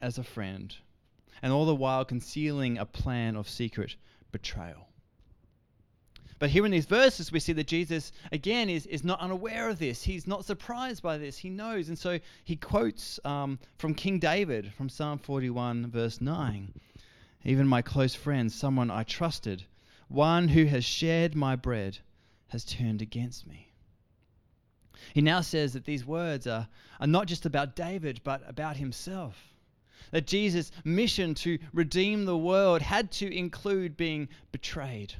as 0.00 0.18
a 0.18 0.24
friend, 0.24 0.76
and 1.42 1.52
all 1.52 1.66
the 1.66 1.74
while 1.74 2.04
concealing 2.04 2.78
a 2.78 2.86
plan 2.86 3.36
of 3.36 3.48
secret 3.48 3.96
betrayal. 4.32 4.88
But 6.38 6.50
here 6.50 6.66
in 6.66 6.72
these 6.72 6.86
verses, 6.86 7.30
we 7.32 7.40
see 7.40 7.52
that 7.54 7.68
Jesus, 7.68 8.12
again, 8.32 8.68
is, 8.68 8.86
is 8.86 9.04
not 9.04 9.20
unaware 9.20 9.68
of 9.68 9.78
this. 9.78 10.02
He's 10.02 10.26
not 10.26 10.44
surprised 10.44 11.02
by 11.02 11.16
this. 11.16 11.38
He 11.38 11.48
knows. 11.48 11.88
And 11.88 11.98
so 11.98 12.18
he 12.44 12.56
quotes 12.56 13.20
um, 13.24 13.58
from 13.78 13.94
King 13.94 14.18
David 14.18 14.72
from 14.74 14.88
Psalm 14.88 15.18
41, 15.18 15.90
verse 15.90 16.20
9 16.20 16.72
Even 17.44 17.66
my 17.66 17.82
close 17.82 18.14
friend, 18.14 18.50
someone 18.50 18.90
I 18.90 19.04
trusted, 19.04 19.64
one 20.08 20.48
who 20.48 20.64
has 20.64 20.84
shared 20.84 21.34
my 21.34 21.56
bread, 21.56 21.98
has 22.48 22.64
turned 22.64 23.00
against 23.00 23.46
me. 23.46 23.68
He 25.12 25.20
now 25.20 25.40
says 25.40 25.72
that 25.72 25.84
these 25.84 26.04
words 26.04 26.46
are, 26.46 26.68
are 27.00 27.06
not 27.06 27.26
just 27.26 27.46
about 27.46 27.74
David, 27.74 28.20
but 28.22 28.42
about 28.48 28.76
himself. 28.76 29.54
That 30.10 30.26
Jesus' 30.26 30.70
mission 30.84 31.34
to 31.36 31.58
redeem 31.72 32.24
the 32.24 32.36
world 32.36 32.82
had 32.82 33.10
to 33.12 33.34
include 33.34 33.96
being 33.96 34.28
betrayed. 34.52 35.14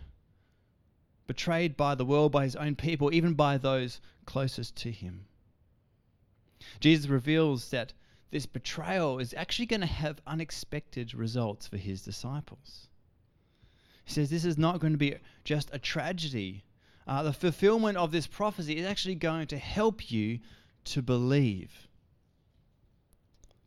Betrayed 1.26 1.76
by 1.76 1.94
the 1.94 2.04
world, 2.04 2.30
by 2.32 2.44
his 2.44 2.56
own 2.56 2.76
people, 2.76 3.12
even 3.12 3.34
by 3.34 3.58
those 3.58 4.00
closest 4.26 4.76
to 4.76 4.92
him. 4.92 5.26
Jesus 6.80 7.08
reveals 7.08 7.70
that 7.70 7.92
this 8.30 8.46
betrayal 8.46 9.18
is 9.18 9.34
actually 9.34 9.66
going 9.66 9.80
to 9.80 9.86
have 9.86 10.20
unexpected 10.26 11.14
results 11.14 11.66
for 11.66 11.76
his 11.76 12.02
disciples. 12.02 12.88
He 14.04 14.12
says 14.12 14.28
this 14.28 14.44
is 14.44 14.58
not 14.58 14.80
going 14.80 14.92
to 14.92 14.98
be 14.98 15.16
just 15.44 15.70
a 15.72 15.78
tragedy 15.78 16.64
uh, 17.06 17.22
the 17.22 17.32
fulfillment 17.32 17.98
of 17.98 18.10
this 18.10 18.26
prophecy 18.26 18.76
is 18.76 18.86
actually 18.86 19.14
going 19.14 19.46
to 19.48 19.58
help 19.58 20.10
you 20.10 20.38
to 20.84 21.02
believe. 21.02 21.88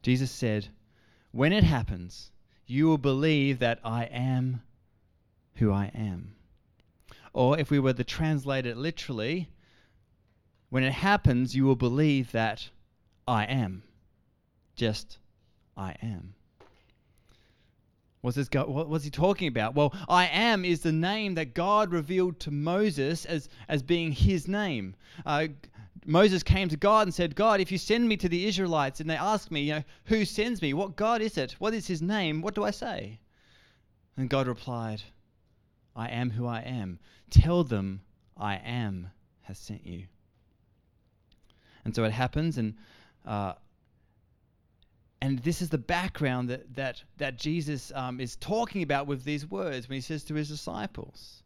Jesus 0.01 0.31
said, 0.31 0.67
When 1.31 1.53
it 1.53 1.63
happens, 1.63 2.31
you 2.65 2.87
will 2.87 2.97
believe 2.97 3.59
that 3.59 3.79
I 3.83 4.05
am 4.05 4.61
who 5.55 5.71
I 5.71 5.91
am. 5.93 6.35
Or 7.33 7.59
if 7.59 7.69
we 7.69 7.79
were 7.79 7.93
to 7.93 8.03
translate 8.03 8.65
it 8.65 8.77
literally, 8.77 9.49
when 10.69 10.83
it 10.83 10.93
happens, 10.93 11.55
you 11.55 11.65
will 11.65 11.75
believe 11.75 12.31
that 12.31 12.69
I 13.27 13.45
am. 13.45 13.83
Just 14.75 15.19
I 15.75 15.95
am. 16.01 16.33
What's 18.21 18.35
this 18.35 18.49
what, 18.51 18.89
what's 18.89 19.03
he 19.03 19.11
talking 19.11 19.47
about? 19.47 19.75
Well, 19.75 19.93
I 20.09 20.27
am 20.27 20.65
is 20.65 20.81
the 20.81 20.91
name 20.91 21.35
that 21.35 21.53
God 21.53 21.91
revealed 21.91 22.39
to 22.41 22.51
Moses 22.51 23.25
as, 23.25 23.47
as 23.69 23.83
being 23.83 24.11
his 24.11 24.47
name. 24.47 24.95
Uh, 25.25 25.47
Moses 26.05 26.41
came 26.41 26.69
to 26.69 26.77
God 26.77 27.05
and 27.05 27.13
said, 27.13 27.35
God, 27.35 27.59
if 27.59 27.71
you 27.71 27.77
send 27.77 28.07
me 28.07 28.17
to 28.17 28.29
the 28.29 28.45
Israelites 28.45 28.99
and 29.01 29.09
they 29.09 29.15
ask 29.15 29.51
me, 29.51 29.61
you 29.61 29.73
know, 29.75 29.83
who 30.05 30.25
sends 30.25 30.61
me? 30.61 30.73
What 30.73 30.95
God 30.95 31.21
is 31.21 31.37
it? 31.37 31.53
What 31.59 31.73
is 31.73 31.85
his 31.85 32.01
name? 32.01 32.41
What 32.41 32.55
do 32.55 32.63
I 32.63 32.71
say? 32.71 33.19
And 34.15 34.29
God 34.29 34.47
replied, 34.47 35.03
I 35.95 36.07
am 36.09 36.29
who 36.29 36.47
I 36.47 36.61
am. 36.61 36.99
Tell 37.29 37.63
them 37.63 38.01
I 38.37 38.55
am 38.55 39.09
has 39.41 39.57
sent 39.57 39.85
you. 39.85 40.03
And 41.85 41.95
so 41.95 42.03
it 42.03 42.11
happens, 42.11 42.57
and 42.57 42.75
uh, 43.25 43.53
and 45.21 45.39
this 45.39 45.61
is 45.61 45.69
the 45.69 45.77
background 45.77 46.49
that 46.49 46.75
that 46.75 47.03
that 47.17 47.37
Jesus 47.37 47.91
um, 47.95 48.19
is 48.19 48.35
talking 48.35 48.83
about 48.83 49.07
with 49.07 49.23
these 49.23 49.45
words 49.45 49.87
when 49.87 49.95
he 49.95 50.01
says 50.01 50.23
to 50.25 50.35
his 50.35 50.49
disciples. 50.49 51.43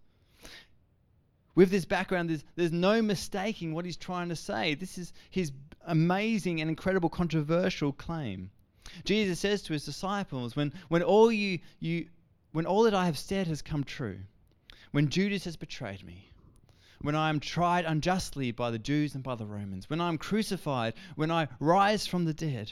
With 1.53 1.69
this 1.69 1.83
background, 1.83 2.29
there's, 2.29 2.45
there's 2.55 2.71
no 2.71 3.01
mistaking 3.01 3.73
what 3.73 3.83
he's 3.83 3.97
trying 3.97 4.29
to 4.29 4.37
say. 4.37 4.73
This 4.73 4.97
is 4.97 5.11
his 5.29 5.51
amazing 5.85 6.61
and 6.61 6.69
incredible 6.69 7.09
controversial 7.09 7.91
claim. 7.91 8.51
Jesus 9.03 9.39
says 9.39 9.61
to 9.63 9.73
his 9.73 9.83
disciples, 9.83 10.55
when, 10.55 10.73
when 10.87 11.03
all 11.03 11.31
you, 11.31 11.59
you 11.79 12.07
when 12.53 12.65
all 12.65 12.83
that 12.83 12.93
I 12.93 13.05
have 13.05 13.17
said 13.17 13.47
has 13.47 13.61
come 13.61 13.83
true, 13.83 14.19
when 14.91 15.09
Judas 15.09 15.43
has 15.45 15.57
betrayed 15.57 16.03
me, 16.05 16.31
when 17.01 17.15
I 17.15 17.29
am 17.29 17.39
tried 17.39 17.85
unjustly 17.85 18.51
by 18.51 18.71
the 18.71 18.79
Jews 18.79 19.15
and 19.15 19.23
by 19.23 19.35
the 19.35 19.45
Romans, 19.45 19.89
when 19.89 20.01
I 20.01 20.07
am 20.07 20.17
crucified, 20.17 20.93
when 21.15 21.31
I 21.31 21.47
rise 21.59 22.07
from 22.07 22.25
the 22.25 22.33
dead, 22.33 22.71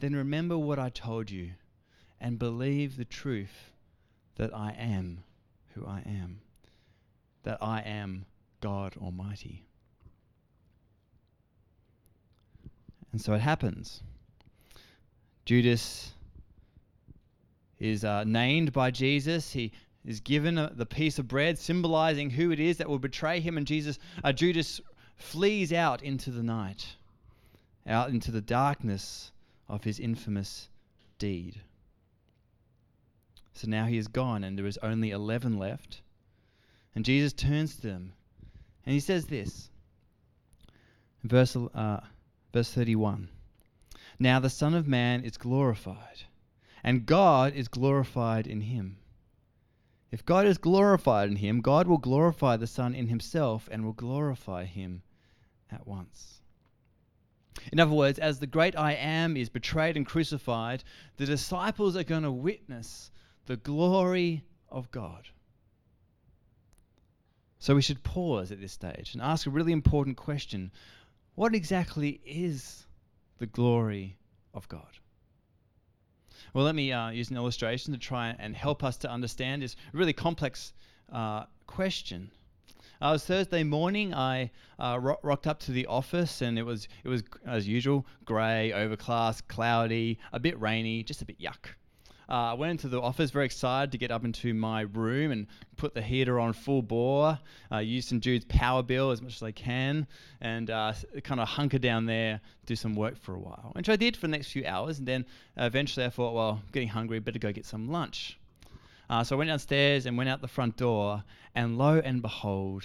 then 0.00 0.14
remember 0.14 0.56
what 0.56 0.78
I 0.78 0.88
told 0.88 1.30
you 1.30 1.50
and 2.20 2.38
believe 2.38 2.96
the 2.96 3.04
truth 3.04 3.72
that 4.36 4.54
I 4.54 4.74
am 4.78 5.22
who 5.74 5.86
I 5.86 6.02
am, 6.06 6.40
that 7.42 7.58
I 7.62 7.80
am 7.80 8.26
God 8.60 8.96
Almighty. 9.00 9.64
And 13.12 13.20
so 13.20 13.34
it 13.34 13.40
happens. 13.40 14.02
Judas 15.44 16.12
is 17.78 18.04
uh, 18.04 18.24
named 18.24 18.72
by 18.72 18.90
Jesus. 18.90 19.52
He 19.52 19.72
is 20.04 20.20
given 20.20 20.58
a, 20.58 20.70
the 20.74 20.86
piece 20.86 21.18
of 21.18 21.26
bread, 21.26 21.58
symbolizing 21.58 22.30
who 22.30 22.50
it 22.50 22.60
is 22.60 22.76
that 22.76 22.88
will 22.88 22.98
betray 22.98 23.40
him. 23.40 23.56
And 23.56 23.66
Jesus, 23.66 23.98
uh, 24.22 24.32
Judas 24.32 24.80
flees 25.16 25.72
out 25.72 26.02
into 26.02 26.30
the 26.30 26.42
night, 26.42 26.96
out 27.86 28.10
into 28.10 28.30
the 28.30 28.40
darkness 28.40 29.32
of 29.70 29.84
his 29.84 30.00
infamous 30.00 30.68
deed. 31.18 31.62
So 33.54 33.68
now 33.68 33.86
he 33.86 33.96
is 33.96 34.08
gone, 34.08 34.42
and 34.42 34.58
there 34.58 34.66
is 34.66 34.78
only 34.78 35.10
11 35.10 35.58
left. 35.58 36.02
And 36.94 37.04
Jesus 37.04 37.32
turns 37.32 37.76
to 37.76 37.82
them, 37.82 38.12
and 38.84 38.92
he 38.92 39.00
says 39.00 39.26
this, 39.26 39.70
verse, 41.22 41.54
uh, 41.56 42.00
verse 42.52 42.72
31 42.72 43.28
Now 44.18 44.40
the 44.40 44.50
Son 44.50 44.74
of 44.74 44.88
Man 44.88 45.22
is 45.22 45.36
glorified, 45.36 46.24
and 46.82 47.06
God 47.06 47.54
is 47.54 47.68
glorified 47.68 48.46
in 48.46 48.62
him. 48.62 48.96
If 50.10 50.24
God 50.24 50.46
is 50.46 50.58
glorified 50.58 51.28
in 51.28 51.36
him, 51.36 51.60
God 51.60 51.86
will 51.86 51.98
glorify 51.98 52.56
the 52.56 52.66
Son 52.66 52.94
in 52.94 53.06
himself 53.06 53.68
and 53.70 53.84
will 53.84 53.92
glorify 53.92 54.64
him 54.64 55.02
at 55.70 55.86
once. 55.86 56.39
In 57.72 57.80
other 57.80 57.92
words, 57.92 58.18
as 58.18 58.38
the 58.38 58.46
great 58.46 58.76
I 58.76 58.92
am 58.92 59.36
is 59.36 59.48
betrayed 59.48 59.96
and 59.96 60.06
crucified, 60.06 60.84
the 61.16 61.26
disciples 61.26 61.96
are 61.96 62.04
going 62.04 62.22
to 62.22 62.32
witness 62.32 63.10
the 63.46 63.56
glory 63.56 64.44
of 64.68 64.90
God. 64.90 65.28
So 67.58 67.74
we 67.74 67.82
should 67.82 68.02
pause 68.02 68.50
at 68.52 68.60
this 68.60 68.72
stage 68.72 69.12
and 69.12 69.22
ask 69.22 69.46
a 69.46 69.50
really 69.50 69.72
important 69.72 70.16
question 70.16 70.70
What 71.34 71.54
exactly 71.54 72.20
is 72.24 72.86
the 73.38 73.46
glory 73.46 74.16
of 74.54 74.68
God? 74.68 74.98
Well, 76.54 76.64
let 76.64 76.74
me 76.74 76.92
uh, 76.92 77.10
use 77.10 77.30
an 77.30 77.36
illustration 77.36 77.92
to 77.92 77.98
try 77.98 78.34
and 78.38 78.56
help 78.56 78.82
us 78.82 78.96
to 78.98 79.10
understand 79.10 79.62
this 79.62 79.76
really 79.92 80.12
complex 80.12 80.72
uh, 81.12 81.44
question. 81.66 82.30
Uh, 83.02 83.08
it 83.08 83.12
was 83.12 83.24
Thursday 83.24 83.62
morning. 83.62 84.12
I 84.12 84.50
uh, 84.78 84.98
ro- 85.00 85.18
rocked 85.22 85.46
up 85.46 85.58
to 85.60 85.72
the 85.72 85.86
office, 85.86 86.42
and 86.42 86.58
it 86.58 86.64
was 86.64 86.86
it 87.02 87.08
was 87.08 87.22
as 87.46 87.66
usual, 87.66 88.04
grey, 88.26 88.74
overcast, 88.74 89.48
cloudy, 89.48 90.18
a 90.34 90.38
bit 90.38 90.60
rainy, 90.60 91.02
just 91.02 91.22
a 91.22 91.24
bit 91.24 91.40
yuck. 91.40 91.70
Uh, 92.28 92.52
I 92.52 92.54
went 92.54 92.72
into 92.72 92.88
the 92.88 93.00
office 93.00 93.30
very 93.30 93.46
excited 93.46 93.90
to 93.92 93.98
get 93.98 94.10
up 94.10 94.24
into 94.26 94.52
my 94.52 94.82
room 94.82 95.32
and 95.32 95.46
put 95.78 95.94
the 95.94 96.02
heater 96.02 96.38
on 96.38 96.52
full 96.52 96.82
bore, 96.82 97.38
uh, 97.72 97.78
use 97.78 98.06
some 98.06 98.20
dude's 98.20 98.44
power 98.44 98.82
bill 98.82 99.10
as 99.12 99.22
much 99.22 99.34
as 99.34 99.42
I 99.42 99.52
can, 99.52 100.06
and 100.42 100.68
uh, 100.68 100.92
kind 101.24 101.40
of 101.40 101.48
hunker 101.48 101.78
down 101.78 102.04
there, 102.04 102.42
do 102.66 102.76
some 102.76 102.94
work 102.94 103.16
for 103.16 103.34
a 103.34 103.40
while. 103.40 103.72
Which 103.74 103.88
I 103.88 103.96
did 103.96 104.14
for 104.14 104.26
the 104.26 104.32
next 104.32 104.52
few 104.52 104.66
hours, 104.66 104.98
and 104.98 105.08
then 105.08 105.24
eventually 105.56 106.04
I 106.04 106.10
thought, 106.10 106.34
well, 106.34 106.60
I'm 106.62 106.70
getting 106.70 106.88
hungry, 106.88 107.18
better 107.18 107.38
go 107.38 107.50
get 107.50 107.64
some 107.64 107.90
lunch. 107.90 108.38
Uh, 109.10 109.24
so 109.24 109.36
I 109.36 109.38
went 109.38 109.48
downstairs 109.48 110.06
and 110.06 110.16
went 110.16 110.30
out 110.30 110.40
the 110.40 110.48
front 110.48 110.76
door, 110.76 111.22
and 111.54 111.76
lo 111.76 112.00
and 112.02 112.22
behold, 112.22 112.84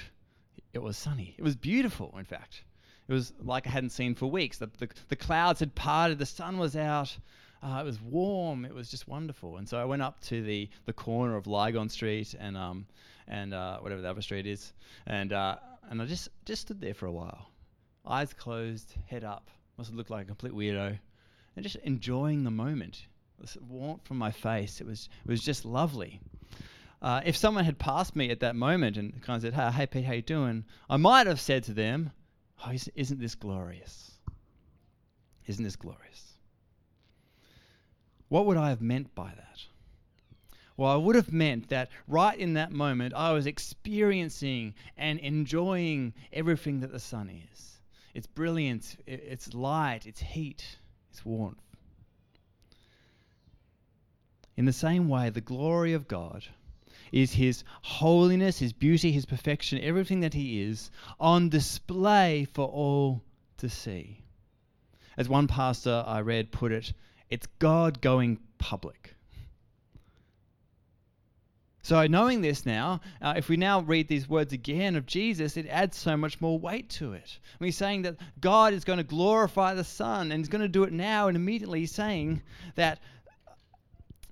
it 0.73 0.79
was 0.79 0.97
sunny. 0.97 1.35
It 1.37 1.43
was 1.43 1.55
beautiful, 1.55 2.13
in 2.17 2.25
fact. 2.25 2.63
It 3.07 3.13
was 3.13 3.31
like 3.39 3.67
I 3.67 3.69
hadn't 3.69 3.91
seen 3.91 4.15
for 4.15 4.25
weeks. 4.25 4.57
The, 4.57 4.69
the, 4.79 4.89
the 5.09 5.15
clouds 5.15 5.59
had 5.59 5.75
parted, 5.75 6.17
the 6.17 6.25
sun 6.25 6.57
was 6.57 6.75
out, 6.75 7.15
uh, 7.61 7.77
it 7.79 7.85
was 7.85 8.01
warm. 8.01 8.65
It 8.65 8.73
was 8.73 8.89
just 8.89 9.07
wonderful. 9.07 9.57
And 9.57 9.69
so 9.69 9.77
I 9.77 9.85
went 9.85 10.01
up 10.01 10.19
to 10.23 10.41
the, 10.41 10.67
the 10.85 10.93
corner 10.93 11.37
of 11.37 11.47
Lygon 11.47 11.89
Street 11.89 12.35
and 12.37 12.57
um 12.57 12.87
and 13.27 13.53
uh, 13.53 13.79
whatever 13.79 14.01
the 14.01 14.09
other 14.09 14.21
street 14.21 14.45
is, 14.45 14.73
and 15.07 15.33
uh, 15.33 15.55
and 15.89 16.01
I 16.01 16.05
just 16.05 16.29
just 16.45 16.61
stood 16.61 16.79
there 16.79 16.93
for 16.93 17.07
a 17.07 17.11
while, 17.11 17.49
eyes 18.05 18.33
closed, 18.33 18.93
head 19.07 19.23
up. 19.23 19.49
Must 19.77 19.89
have 19.89 19.97
looked 19.97 20.11
like 20.11 20.25
a 20.25 20.27
complete 20.27 20.53
weirdo, 20.53 20.97
and 21.55 21.63
just 21.63 21.77
enjoying 21.77 22.43
the 22.43 22.51
moment. 22.51 23.07
This 23.39 23.57
warmth 23.57 24.07
from 24.07 24.17
my 24.17 24.31
face. 24.31 24.81
It 24.81 24.87
was 24.87 25.09
it 25.23 25.29
was 25.29 25.43
just 25.43 25.65
lovely. 25.65 26.21
Uh, 27.01 27.21
if 27.25 27.35
someone 27.35 27.65
had 27.65 27.77
passed 27.77 28.15
me 28.15 28.29
at 28.29 28.39
that 28.39 28.55
moment 28.55 28.97
and 28.97 29.21
kind 29.21 29.37
of 29.37 29.41
said, 29.41 29.53
"Hey, 29.53 29.71
hey 29.71 29.85
Pete, 29.87 30.05
how 30.05 30.13
you 30.13 30.21
doing?" 30.21 30.65
I 30.89 30.97
might 30.97 31.27
have 31.27 31.39
said 31.39 31.63
to 31.65 31.73
them, 31.73 32.11
"Oh, 32.65 32.71
isn't 32.95 33.19
this 33.19 33.35
glorious? 33.35 34.19
Isn't 35.45 35.63
this 35.63 35.75
glorious?" 35.75 36.37
What 38.29 38.45
would 38.45 38.57
I 38.57 38.69
have 38.69 38.81
meant 38.81 39.13
by 39.13 39.33
that? 39.35 39.65
Well, 40.77 40.91
I 40.91 40.95
would 40.95 41.15
have 41.15 41.31
meant 41.31 41.69
that 41.69 41.89
right 42.07 42.37
in 42.37 42.53
that 42.53 42.71
moment, 42.71 43.13
I 43.13 43.31
was 43.31 43.45
experiencing 43.45 44.73
and 44.97 45.19
enjoying 45.19 46.13
everything 46.33 46.81
that 46.81 46.91
the 46.91 46.99
sun 46.99 47.29
is 47.29 47.79
its 48.13 48.27
brilliance, 48.27 48.95
its 49.05 49.53
light, 49.53 50.05
its 50.05 50.21
heat, 50.21 50.77
its 51.11 51.25
warmth. 51.25 51.61
In 54.57 54.65
the 54.65 54.73
same 54.73 55.09
way, 55.09 55.29
the 55.29 55.41
glory 55.41 55.93
of 55.93 56.07
God 56.07 56.45
is 57.11 57.33
His 57.33 57.63
holiness, 57.81 58.59
His 58.59 58.73
beauty, 58.73 59.11
His 59.11 59.25
perfection, 59.25 59.79
everything 59.81 60.21
that 60.21 60.33
He 60.33 60.61
is, 60.61 60.91
on 61.19 61.49
display 61.49 62.45
for 62.53 62.67
all 62.67 63.21
to 63.57 63.69
see. 63.69 64.21
As 65.17 65.29
one 65.29 65.47
pastor 65.47 66.03
I 66.05 66.21
read 66.21 66.51
put 66.51 66.71
it, 66.71 66.93
it's 67.29 67.47
God 67.59 68.01
going 68.01 68.39
public. 68.57 69.15
So, 71.83 72.07
knowing 72.07 72.41
this 72.41 72.65
now, 72.65 73.01
uh, 73.21 73.35
if 73.37 73.47
we 73.47 73.57
now 73.57 73.81
read 73.81 74.07
these 74.07 74.27
words 74.27 74.53
again 74.53 74.95
of 74.95 75.05
Jesus, 75.05 75.55
it 75.55 75.67
adds 75.67 75.95
so 75.95 76.17
much 76.17 76.41
more 76.41 76.57
weight 76.57 76.89
to 76.91 77.13
it. 77.13 77.37
When 77.59 77.67
he's 77.67 77.77
saying 77.77 78.01
that 78.03 78.17
God 78.41 78.73
is 78.73 78.83
going 78.83 78.97
to 78.97 79.03
glorify 79.03 79.75
the 79.75 79.83
Son 79.83 80.31
and 80.31 80.39
he's 80.39 80.49
going 80.49 80.63
to 80.63 80.67
do 80.67 80.83
it 80.83 80.91
now, 80.91 81.27
and 81.27 81.37
immediately 81.37 81.81
he's 81.81 81.91
saying 81.91 82.41
that. 82.75 82.99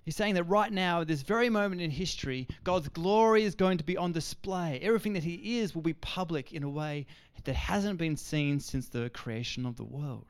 He's 0.06 0.16
saying 0.16 0.36
that 0.36 0.44
right 0.44 0.72
now, 0.72 1.02
at 1.02 1.08
this 1.08 1.22
very 1.22 1.50
moment 1.50 1.82
in 1.82 1.90
history, 1.90 2.48
God's 2.64 2.90
glory 2.90 3.44
is 3.44 3.56
going 3.56 3.78
to 3.78 3.86
be 3.86 3.96
on 3.96 4.12
display. 4.12 4.80
Everything 4.82 5.14
that 5.14 5.24
He 5.24 5.60
is 5.60 5.74
will 5.74 5.82
be 5.82 5.94
public 5.94 6.52
in 6.52 6.64
a 6.64 6.70
way 6.70 7.06
that 7.46 7.56
hasn't 7.56 8.00
been 8.00 8.18
seen 8.18 8.60
since 8.60 8.90
the 8.90 9.10
creation 9.10 9.66
of 9.66 9.78
the 9.78 9.84
world. 9.84 10.28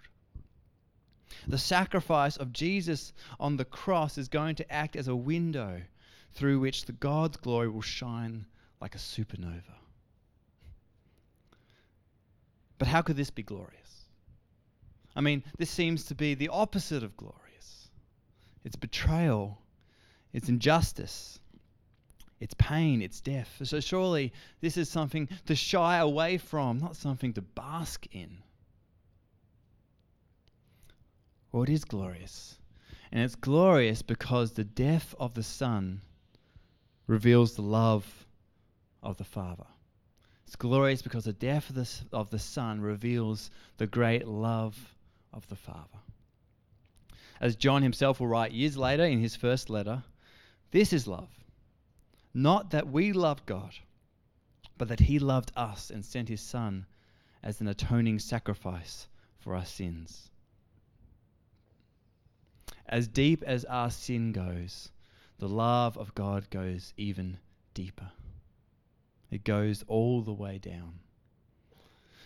The 1.48 1.58
sacrifice 1.58 2.38
of 2.38 2.54
Jesus 2.54 3.14
on 3.40 3.58
the 3.58 3.66
cross 3.66 4.18
is 4.18 4.28
going 4.28 4.56
to 4.56 4.72
act 4.72 4.96
as 4.96 5.08
a 5.08 5.16
window 5.16 5.82
through 6.34 6.60
which 6.60 6.86
the 6.86 6.94
God's 6.94 7.38
glory 7.38 7.70
will 7.70 7.82
shine 7.82 8.46
like 8.80 8.96
a 8.96 9.00
supernova. 9.00 9.76
But 12.78 12.88
how 12.88 13.02
could 13.02 13.16
this 13.16 13.32
be 13.32 13.44
glorious? 13.44 14.06
I 15.16 15.22
mean, 15.22 15.44
this 15.58 15.70
seems 15.70 16.06
to 16.06 16.16
be 16.16 16.34
the 16.34 16.50
opposite 16.50 17.04
of 17.04 17.16
glorious. 17.16 17.90
It's 18.64 18.76
betrayal, 18.76 19.60
it's 20.34 20.50
injustice, 20.50 21.40
it's 22.40 22.56
pain, 22.56 23.02
it's 23.02 23.22
death. 23.22 23.62
So 23.64 23.80
surely 23.80 24.34
this 24.60 24.76
is 24.76 24.90
something 24.90 25.30
to 25.46 25.56
shy 25.56 25.98
away 25.98 26.38
from, 26.38 26.80
not 26.80 26.96
something 26.96 27.34
to 27.34 27.42
bask 27.42 28.06
in. 28.12 28.40
Well, 31.52 31.64
it 31.64 31.70
is 31.70 31.86
glorious. 31.86 32.58
And 33.12 33.22
it's 33.22 33.36
glorious 33.36 34.02
because 34.02 34.52
the 34.52 34.64
death 34.64 35.14
of 35.20 35.36
the 35.36 35.44
Son 35.44 36.02
reveals 37.06 37.54
the 37.54 37.62
love 37.62 38.26
of 39.04 39.18
the 39.18 39.24
Father. 39.24 39.68
It's 40.48 40.56
glorious 40.56 41.02
because 41.02 41.26
the 41.26 41.34
death 41.34 41.70
of 41.70 41.76
the, 41.76 41.90
of 42.12 42.30
the 42.32 42.40
Son 42.40 42.82
reveals 42.82 43.52
the 43.78 43.88
great 43.88 44.28
love 44.28 44.96
of 45.32 45.48
the 45.48 45.56
Father. 45.56 46.00
As 47.40 47.56
John 47.56 47.84
himself 47.84 48.20
will 48.20 48.28
write 48.28 48.52
years 48.52 48.76
later 48.76 49.04
in 49.04 49.20
his 49.20 49.36
first 49.36 49.70
letter, 49.70 50.04
this 50.74 50.92
is 50.92 51.08
love. 51.08 51.30
Not 52.34 52.72
that 52.72 52.90
we 52.90 53.14
loved 53.14 53.46
God, 53.46 53.76
but 54.76 54.88
that 54.88 55.02
he 55.02 55.20
loved 55.20 55.52
us 55.56 55.92
and 55.92 56.04
sent 56.04 56.30
his 56.30 56.42
Son 56.42 56.88
as 57.44 57.62
an 57.62 57.68
atoning 57.68 58.18
sacrifice 58.18 59.08
for 59.38 59.56
our 59.56 59.66
sins. 59.66 60.32
As 62.88 63.08
deep 63.08 63.44
as 63.44 63.66
our 63.66 63.92
sin 63.92 64.32
goes, 64.32 64.90
the 65.38 65.48
love 65.48 65.96
of 65.96 66.16
God 66.16 66.50
goes 66.50 66.92
even 66.98 67.38
deeper. 67.76 68.10
It 69.30 69.44
goes 69.44 69.84
all 69.88 70.22
the 70.22 70.34
way 70.34 70.58
down. 70.58 71.00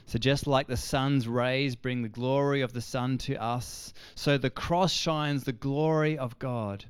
So, 0.06 0.18
just 0.18 0.48
like 0.48 0.68
the 0.68 0.78
sun's 0.78 1.28
rays 1.28 1.76
bring 1.76 2.02
the 2.02 2.08
glory 2.08 2.62
of 2.62 2.72
the 2.72 2.82
sun 2.82 3.18
to 3.20 3.36
us, 3.36 3.94
so 4.16 4.38
the 4.38 4.50
cross 4.50 4.94
shines 4.94 5.44
the 5.44 5.52
glory 5.52 6.18
of 6.18 6.40
God 6.40 6.86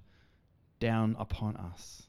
down 0.80 1.16
upon 1.20 1.58
us. 1.58 2.04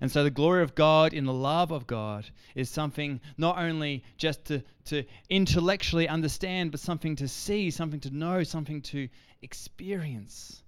And 0.00 0.10
so, 0.10 0.22
the 0.22 0.30
glory 0.30 0.62
of 0.62 0.74
God 0.74 1.12
in 1.12 1.24
the 1.24 1.32
love 1.32 1.70
of 1.70 1.86
God 1.86 2.26
is 2.54 2.68
something 2.68 3.20
not 3.36 3.58
only 3.58 4.04
just 4.16 4.44
to, 4.46 4.62
to 4.86 5.04
intellectually 5.28 6.08
understand, 6.08 6.70
but 6.70 6.80
something 6.80 7.16
to 7.16 7.26
see, 7.26 7.70
something 7.70 8.00
to 8.00 8.10
know, 8.14 8.42
something 8.42 8.82
to 8.82 9.08
experience, 9.42 10.62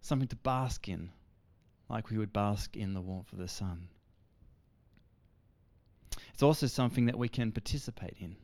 something 0.00 0.28
to 0.28 0.36
bask 0.36 0.88
in, 0.88 1.10
like 1.88 2.10
we 2.10 2.18
would 2.18 2.32
bask 2.32 2.76
in 2.76 2.94
the 2.94 3.00
warmth 3.00 3.32
of 3.32 3.38
the 3.38 3.48
sun. 3.48 3.88
It's 6.32 6.42
also 6.42 6.66
something 6.66 7.06
that 7.06 7.18
we 7.18 7.28
can 7.28 7.52
participate 7.52 8.16
in. 8.18 8.36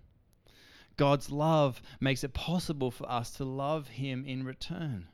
God's 0.96 1.30
love 1.30 1.80
makes 1.98 2.24
it 2.24 2.34
possible 2.34 2.90
for 2.90 3.10
us 3.10 3.32
to 3.34 3.44
love 3.44 3.88
Him 3.88 4.24
in 4.24 4.44
return. 4.44 5.08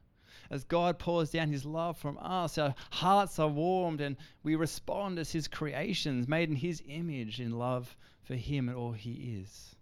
As 0.50 0.64
God 0.64 0.98
pours 0.98 1.30
down 1.30 1.48
His 1.48 1.64
love 1.64 1.96
from 1.96 2.18
us, 2.20 2.58
our 2.58 2.74
hearts 2.90 3.38
are 3.38 3.48
warmed 3.48 4.00
and 4.00 4.16
we 4.42 4.54
respond 4.54 5.18
as 5.18 5.32
His 5.32 5.48
creations, 5.48 6.28
made 6.28 6.48
in 6.48 6.56
His 6.56 6.82
image, 6.88 7.40
in 7.40 7.52
love 7.52 7.96
for 8.22 8.34
Him 8.34 8.68
and 8.68 8.76
all 8.76 8.92
He 8.92 9.38
is, 9.40 9.74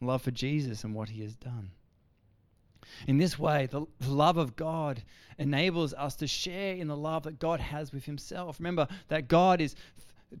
love 0.00 0.22
for 0.22 0.30
Jesus 0.30 0.84
and 0.84 0.94
what 0.94 1.08
He 1.08 1.22
has 1.22 1.36
done. 1.36 1.70
In 3.06 3.18
this 3.18 3.38
way, 3.38 3.66
the, 3.66 3.86
love 4.06 4.36
of 4.36 4.56
God 4.56 5.02
enables 5.38 5.94
us 5.94 6.16
to 6.16 6.26
share 6.26 6.74
in 6.74 6.88
the 6.88 6.96
love 6.96 7.22
that 7.22 7.38
God 7.38 7.60
has 7.60 7.92
with 7.92 8.04
Himself. 8.04 8.58
Remember 8.58 8.88
that 9.08 9.28
God 9.28 9.60
is 9.60 9.76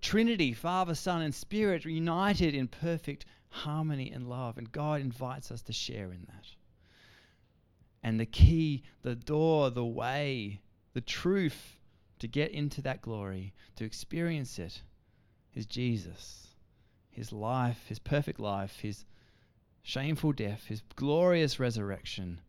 Trinity, 0.00 0.52
Father, 0.52 0.94
Son, 0.94 1.22
and 1.22 1.34
Spirit 1.34 1.84
united 1.84 2.54
in 2.54 2.68
perfect 2.68 3.24
harmony 3.48 4.10
and 4.10 4.28
love. 4.28 4.58
And 4.58 4.72
God 4.72 5.00
invites 5.00 5.50
us 5.50 5.62
to 5.62 5.72
share 5.72 6.12
in 6.12 6.26
that. 6.28 6.46
And 8.02 8.18
the 8.18 8.26
key, 8.26 8.82
the 9.02 9.14
door, 9.14 9.70
the 9.70 9.84
way, 9.84 10.60
the 10.92 11.00
truth 11.00 11.78
to 12.18 12.28
get 12.28 12.50
into 12.52 12.82
that 12.82 13.02
glory, 13.02 13.52
to 13.76 13.84
experience 13.84 14.58
it, 14.58 14.82
is 15.54 15.66
Jesus. 15.66 16.48
His 17.10 17.32
life, 17.32 17.84
his 17.88 17.98
perfect 17.98 18.40
life, 18.40 18.80
his 18.80 19.04
shameful 19.82 20.32
death, 20.32 20.66
his 20.66 20.82
glorious 20.96 21.60
resurrection, 21.60 22.40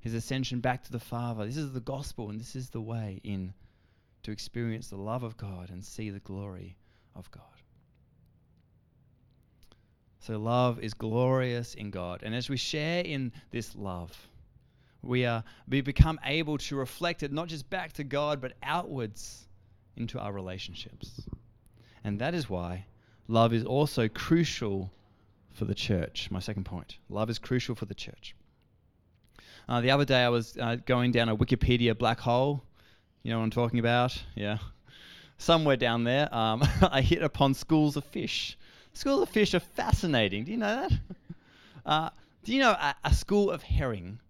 his 0.00 0.14
ascension 0.14 0.60
back 0.60 0.84
to 0.84 0.92
the 0.92 1.00
Father. 1.00 1.46
This 1.46 1.56
is 1.56 1.72
the 1.72 1.80
gospel, 1.80 2.30
and 2.30 2.38
this 2.38 2.54
is 2.54 2.70
the 2.70 2.80
way 2.80 3.20
in 3.24 3.54
to 4.22 4.30
experience 4.30 4.88
the 4.88 4.96
love 4.96 5.22
of 5.22 5.36
God 5.36 5.70
and 5.70 5.84
see 5.84 6.10
the 6.10 6.20
glory 6.20 6.76
of 7.14 7.30
God. 7.30 7.44
So, 10.18 10.38
love 10.38 10.78
is 10.80 10.92
glorious 10.92 11.74
in 11.74 11.90
God. 11.90 12.22
And 12.22 12.34
as 12.34 12.50
we 12.50 12.58
share 12.58 13.02
in 13.02 13.32
this 13.50 13.74
love, 13.74 14.28
we, 15.02 15.24
are, 15.24 15.44
we 15.68 15.80
become 15.80 16.18
able 16.24 16.58
to 16.58 16.76
reflect 16.76 17.22
it 17.22 17.32
not 17.32 17.48
just 17.48 17.68
back 17.70 17.92
to 17.94 18.04
God, 18.04 18.40
but 18.40 18.52
outwards 18.62 19.46
into 19.96 20.18
our 20.18 20.32
relationships. 20.32 21.22
And 22.04 22.18
that 22.20 22.34
is 22.34 22.48
why 22.48 22.86
love 23.28 23.52
is 23.52 23.64
also 23.64 24.08
crucial 24.08 24.90
for 25.52 25.64
the 25.64 25.74
church. 25.74 26.30
My 26.30 26.40
second 26.40 26.64
point 26.64 26.98
love 27.08 27.30
is 27.30 27.38
crucial 27.38 27.74
for 27.74 27.86
the 27.86 27.94
church. 27.94 28.34
Uh, 29.68 29.80
the 29.80 29.90
other 29.90 30.04
day, 30.04 30.24
I 30.24 30.28
was 30.30 30.56
uh, 30.58 30.76
going 30.84 31.12
down 31.12 31.28
a 31.28 31.36
Wikipedia 31.36 31.96
black 31.96 32.18
hole. 32.18 32.64
You 33.22 33.30
know 33.30 33.38
what 33.38 33.44
I'm 33.44 33.50
talking 33.50 33.78
about? 33.78 34.20
Yeah 34.34 34.58
somewhere 35.40 35.76
down 35.76 36.04
there, 36.04 36.32
um, 36.34 36.62
I 36.82 37.00
hit 37.00 37.22
upon 37.22 37.54
schools 37.54 37.96
of 37.96 38.04
fish. 38.04 38.56
Schools 38.92 39.22
of 39.22 39.28
fish 39.28 39.54
are 39.54 39.60
fascinating. 39.60 40.44
Do 40.44 40.52
you 40.52 40.58
know 40.58 40.88
that? 40.88 40.92
Uh, 41.86 42.10
do 42.44 42.52
you 42.52 42.60
know 42.60 42.72
a, 42.72 42.94
a, 43.04 43.14
school 43.14 43.50
of 43.50 43.62
herring 43.62 44.20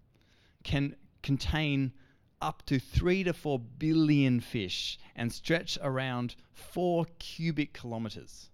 can 0.64 0.96
contain 1.22 1.92
up 2.40 2.64
to 2.66 2.78
three 2.78 3.24
to 3.24 3.32
four 3.32 3.58
billion 3.58 4.40
fish 4.40 4.98
and 5.14 5.32
stretch 5.32 5.78
around 5.82 6.36
four 6.52 7.06
cubic 7.18 7.72
kilometers? 7.72 8.50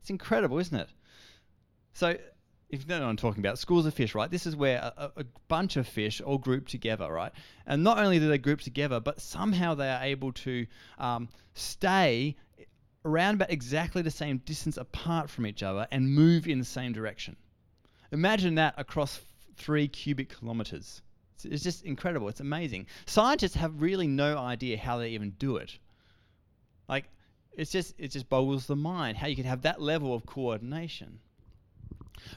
It's 0.00 0.10
incredible, 0.10 0.58
isn't 0.58 0.78
it? 0.78 0.88
So 1.92 2.16
if 2.70 2.82
you 2.82 2.86
know 2.86 3.00
what 3.00 3.08
I'm 3.08 3.16
talking 3.16 3.40
about, 3.40 3.58
schools 3.58 3.84
of 3.86 3.94
fish, 3.94 4.14
right? 4.14 4.30
This 4.30 4.46
is 4.46 4.54
where 4.54 4.78
a, 4.78 5.12
a, 5.16 5.24
bunch 5.48 5.76
of 5.76 5.88
fish 5.88 6.20
all 6.20 6.38
group 6.38 6.68
together, 6.68 7.12
right? 7.12 7.32
And 7.66 7.82
not 7.82 7.98
only 7.98 8.20
do 8.20 8.28
they 8.28 8.38
group 8.38 8.60
together, 8.60 9.00
but 9.00 9.20
somehow 9.20 9.74
they 9.74 9.90
are 9.90 10.02
able 10.02 10.32
to 10.32 10.66
um, 10.98 11.28
stay 11.54 12.36
around 13.04 13.34
about 13.34 13.50
exactly 13.50 14.02
the 14.02 14.10
same 14.10 14.38
distance 14.38 14.76
apart 14.76 15.28
from 15.28 15.46
each 15.46 15.62
other 15.62 15.86
and 15.90 16.14
move 16.14 16.46
in 16.46 16.58
the 16.58 16.64
same 16.64 16.92
direction. 16.92 17.36
Imagine 18.12 18.56
that 18.56 18.74
across 18.76 19.20
three 19.60 19.88
cubic 19.88 20.30
kilometers. 20.38 21.02
It's, 21.34 21.44
it's 21.44 21.62
just 21.62 21.84
incredible. 21.84 22.28
It's 22.28 22.40
amazing. 22.40 22.86
Scientists 23.06 23.54
have 23.54 23.80
really 23.80 24.06
no 24.06 24.38
idea 24.38 24.78
how 24.78 24.98
they 24.98 25.10
even 25.10 25.30
do 25.38 25.56
it. 25.56 25.78
Like, 26.88 27.04
it's 27.52 27.70
just 27.70 27.94
it 27.98 28.08
just 28.08 28.28
boggles 28.28 28.66
the 28.66 28.76
mind 28.76 29.16
how 29.16 29.26
you 29.26 29.36
can 29.36 29.44
have 29.44 29.62
that 29.62 29.80
level 29.80 30.14
of 30.14 30.24
coordination. 30.24 31.20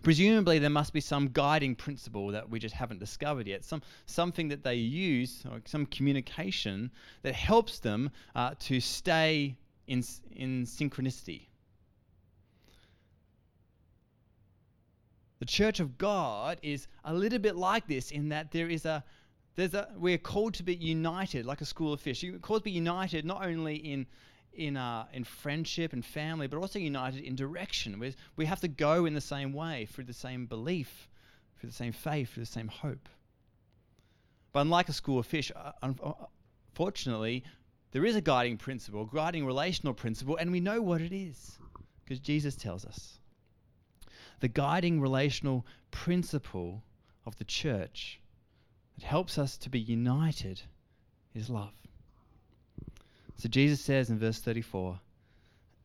Presumably, 0.02 0.60
there 0.60 0.70
must 0.70 0.94
be 0.94 1.02
some 1.02 1.30
guiding 1.34 1.76
principle 1.76 2.32
that 2.32 2.50
we 2.50 2.60
just 2.60 2.76
haven't 2.76 3.00
discovered 3.00 3.48
yet, 3.48 3.66
some, 3.66 3.82
something 4.06 4.50
that 4.50 4.64
they 4.64 4.76
use, 4.76 5.44
or 5.52 5.62
some 5.66 5.86
communication 5.86 6.92
that 7.22 7.36
helps 7.36 7.80
them 7.80 8.10
uh, 8.34 8.52
to 8.60 8.80
stay 8.80 9.58
in, 9.88 10.04
in 10.32 10.66
synchronicity. 10.66 11.48
The 15.44 15.48
church 15.48 15.82
of 15.82 15.98
God 15.98 16.58
is 16.62 16.88
a 17.04 17.14
little 17.14 17.38
bit 17.38 17.58
like 17.58 17.86
this 17.86 18.12
in 18.12 18.30
that 18.30 18.52
there 18.52 18.70
is 18.70 18.86
a 18.86 19.04
there's 19.56 19.74
a 19.74 19.90
we're 19.98 20.18
called 20.18 20.54
to 20.54 20.64
be 20.64 20.74
united 20.74 21.46
like 21.46 21.60
a 21.60 21.66
school 21.66 21.92
of 21.92 22.00
fish. 22.00 22.24
You're 22.24 22.40
called 22.40 22.62
to 22.62 22.64
be 22.64 22.72
united 22.72 23.26
not 23.26 23.46
only 23.46 23.76
in 23.76 24.08
in, 24.54 24.78
uh, 24.78 25.06
in 25.12 25.26
friendship 25.26 25.92
and 25.92 26.06
family, 26.06 26.48
but 26.48 26.60
also 26.60 26.80
united 26.80 27.26
in 27.26 27.36
direction. 27.36 28.00
We, 28.00 28.16
we 28.38 28.46
have 28.46 28.62
to 28.62 28.70
go 28.70 29.06
in 29.06 29.16
the 29.16 29.20
same 29.20 29.52
way, 29.52 29.86
through 29.92 30.06
the 30.06 30.14
same 30.14 30.46
belief, 30.46 31.10
through 31.60 31.72
the 31.72 31.76
same 31.76 31.92
faith, 31.92 32.32
through 32.32 32.44
the 32.44 32.56
same 32.60 32.70
hope. 32.70 33.10
But 34.54 34.62
unlike 34.62 34.88
a 34.88 34.94
school 34.94 35.20
of 35.20 35.26
fish, 35.26 35.52
uh, 35.54 35.74
unfortunately, 36.72 37.44
there 37.92 38.06
is 38.06 38.16
a 38.16 38.22
guiding 38.22 38.56
principle, 38.56 39.08
guiding 39.08 39.46
relational 39.46 39.94
principle, 39.94 40.38
and 40.38 40.54
we 40.54 40.62
know 40.62 40.82
what 40.82 41.02
it 41.02 41.12
is 41.12 41.60
because 42.06 42.22
Jesus 42.22 42.56
tells 42.56 42.86
us. 42.86 43.20
The 44.44 44.50
guiding 44.50 45.00
relational 45.00 45.66
principle 45.90 46.84
of 47.26 47.38
the 47.38 47.46
church 47.46 48.20
that 48.96 49.06
helps 49.06 49.38
us 49.38 49.56
to 49.60 49.70
be 49.70 49.80
united 49.80 50.62
is 51.34 51.50
love. 51.50 51.72
So 53.38 53.48
Jesus 53.48 53.80
says 53.80 54.10
in 54.10 54.20
verse 54.20 54.42
34 54.42 55.00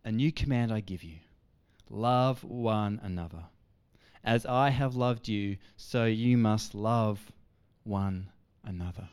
A 0.05 0.11
new 0.11 0.33
command 0.33 0.73
I 0.73 0.81
give 0.81 1.05
you 1.05 1.19
love 1.89 2.43
one 2.43 2.99
another. 3.05 3.45
As 4.25 4.45
I 4.45 4.71
have 4.71 4.97
loved 4.97 5.29
you, 5.29 5.59
so 5.77 6.07
you 6.07 6.37
must 6.37 6.75
love 6.75 7.21
one 7.85 8.29
another. 8.65 9.09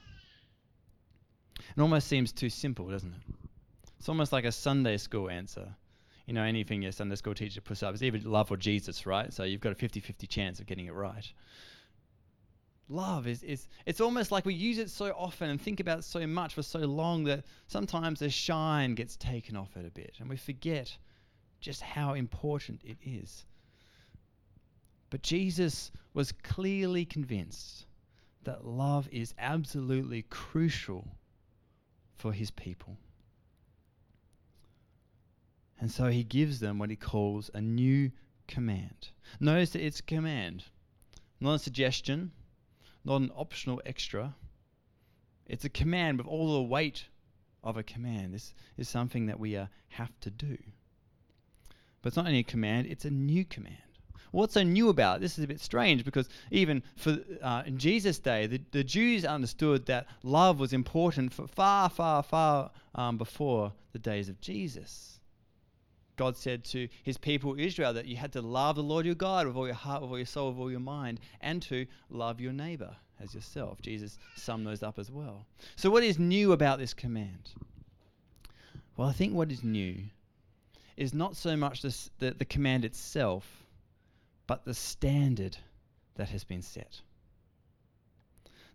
It 1.59 1.79
almost 1.79 2.07
seems 2.07 2.31
too 2.31 2.49
simple, 2.49 2.87
doesn't 2.87 3.13
it? 3.13 3.35
It's 3.99 4.09
almost 4.09 4.31
like 4.31 4.45
a 4.45 4.51
Sunday 4.51 4.97
school 4.97 5.29
answer. 5.29 5.75
You 6.25 6.33
know, 6.33 6.43
anything 6.43 6.81
your 6.81 6.91
Sunday 6.91 7.15
school 7.15 7.35
teacher 7.35 7.61
puts 7.61 7.83
up 7.83 7.93
is 7.93 8.03
either 8.03 8.19
love 8.19 8.51
or 8.51 8.57
Jesus, 8.57 9.05
right? 9.05 9.31
So 9.31 9.43
you've 9.43 9.61
got 9.61 9.71
a 9.71 9.75
50 9.75 9.99
50 9.99 10.27
chance 10.27 10.59
of 10.59 10.65
getting 10.65 10.87
it 10.87 10.93
right 10.93 11.31
love 12.89 13.27
is, 13.27 13.43
is 13.43 13.67
it's 13.85 14.01
almost 14.01 14.31
like 14.31 14.45
we 14.45 14.53
use 14.53 14.77
it 14.77 14.89
so 14.89 15.07
often 15.17 15.49
and 15.49 15.59
think 15.59 15.79
about 15.79 15.99
it 15.99 16.03
so 16.03 16.25
much 16.27 16.53
for 16.53 16.61
so 16.61 16.79
long 16.79 17.23
that 17.23 17.43
sometimes 17.67 18.19
the 18.19 18.29
shine 18.29 18.95
gets 18.95 19.15
taken 19.15 19.55
off 19.55 19.75
it 19.75 19.85
a 19.85 19.91
bit 19.91 20.15
and 20.19 20.29
we 20.29 20.37
forget 20.37 20.95
just 21.59 21.81
how 21.81 22.13
important 22.13 22.81
it 22.83 22.97
is. 23.03 23.45
But 25.09 25.23
Jesus 25.23 25.91
was 26.13 26.31
clearly 26.31 27.05
convinced 27.05 27.85
that 28.43 28.65
love 28.65 29.07
is 29.11 29.33
absolutely 29.39 30.23
crucial 30.23 31.07
for 32.17 32.31
his 32.31 32.51
people. 32.51 32.97
And 35.79 35.91
so 35.91 36.07
he 36.07 36.23
gives 36.23 36.59
them 36.59 36.79
what 36.79 36.89
he 36.89 36.95
calls 36.95 37.49
a 37.53 37.61
new 37.61 38.11
command. 38.47 39.09
Notice 39.39 39.71
that 39.71 39.85
it's 39.85 39.99
a 39.99 40.03
command, 40.03 40.63
not 41.39 41.55
a 41.55 41.59
suggestion, 41.59 42.31
not 43.03 43.21
an 43.21 43.31
optional 43.35 43.81
extra. 43.85 44.35
It's 45.45 45.65
a 45.65 45.69
command 45.69 46.17
with 46.17 46.27
all 46.27 46.53
the 46.53 46.61
weight 46.61 47.05
of 47.63 47.77
a 47.77 47.83
command. 47.83 48.33
This 48.33 48.53
is 48.77 48.87
something 48.87 49.25
that 49.25 49.39
we 49.39 49.57
uh, 49.57 49.67
have 49.89 50.17
to 50.21 50.29
do. 50.29 50.57
But 52.01 52.09
it's 52.09 52.17
not 52.17 52.27
only 52.27 52.39
a 52.39 52.43
command, 52.43 52.87
it's 52.87 53.05
a 53.05 53.11
new 53.11 53.43
command. 53.45 53.77
What's 54.31 54.53
so 54.53 54.63
new 54.63 54.89
about 54.89 55.17
it? 55.17 55.21
This 55.21 55.37
is 55.37 55.43
a 55.43 55.47
bit 55.47 55.61
strange 55.61 56.03
because 56.03 56.27
even 56.51 56.83
for 56.97 57.17
uh, 57.41 57.63
in 57.65 57.77
Jesus' 57.77 58.19
day, 58.19 58.47
the, 58.47 58.61
the 58.71 58.83
Jews 58.83 59.23
understood 59.23 59.85
that 59.85 60.07
love 60.23 60.59
was 60.59 60.73
important 60.73 61.33
for 61.33 61.47
far, 61.47 61.89
far, 61.89 62.21
far 62.21 62.71
um, 62.95 63.17
before 63.17 63.71
the 63.93 63.99
days 63.99 64.27
of 64.27 64.41
Jesus. 64.41 65.14
God 66.15 66.37
said 66.37 66.63
to 66.65 66.87
his 67.03 67.17
people 67.17 67.55
Israel 67.57 67.93
that 67.93 68.05
you 68.05 68.15
had 68.15 68.31
to 68.33 68.41
love 68.41 68.75
the 68.75 68.83
Lord 68.83 69.05
your 69.05 69.15
God 69.15 69.47
with 69.47 69.55
all 69.55 69.65
your 69.65 69.75
heart, 69.75 70.01
with 70.01 70.11
all 70.11 70.17
your 70.17 70.25
soul, 70.25 70.51
with 70.51 70.59
all 70.59 70.71
your 70.71 70.79
mind, 70.79 71.19
and 71.41 71.61
to 71.63 71.85
love 72.09 72.39
your 72.39 72.53
neighbor 72.53 72.95
as 73.19 73.33
yourself. 73.33 73.81
Jesus 73.81 74.17
summed 74.35 74.65
those 74.65 74.83
up 74.83 74.99
as 74.99 75.11
well. 75.11 75.45
So, 75.75 75.89
what 75.89 76.03
is 76.03 76.19
new 76.19 76.51
about 76.51 76.79
this 76.79 76.93
command? 76.93 77.51
Well, 78.97 79.09
I 79.09 79.13
think 79.13 79.33
what 79.33 79.51
is 79.51 79.63
new 79.63 79.97
is 80.95 81.13
not 81.13 81.35
so 81.35 81.57
much 81.57 81.81
this, 81.81 82.09
the, 82.19 82.31
the 82.31 82.45
command 82.45 82.85
itself, 82.85 83.65
but 84.47 84.63
the 84.63 84.73
standard 84.73 85.57
that 86.15 86.29
has 86.29 86.43
been 86.45 86.61
set. 86.61 87.01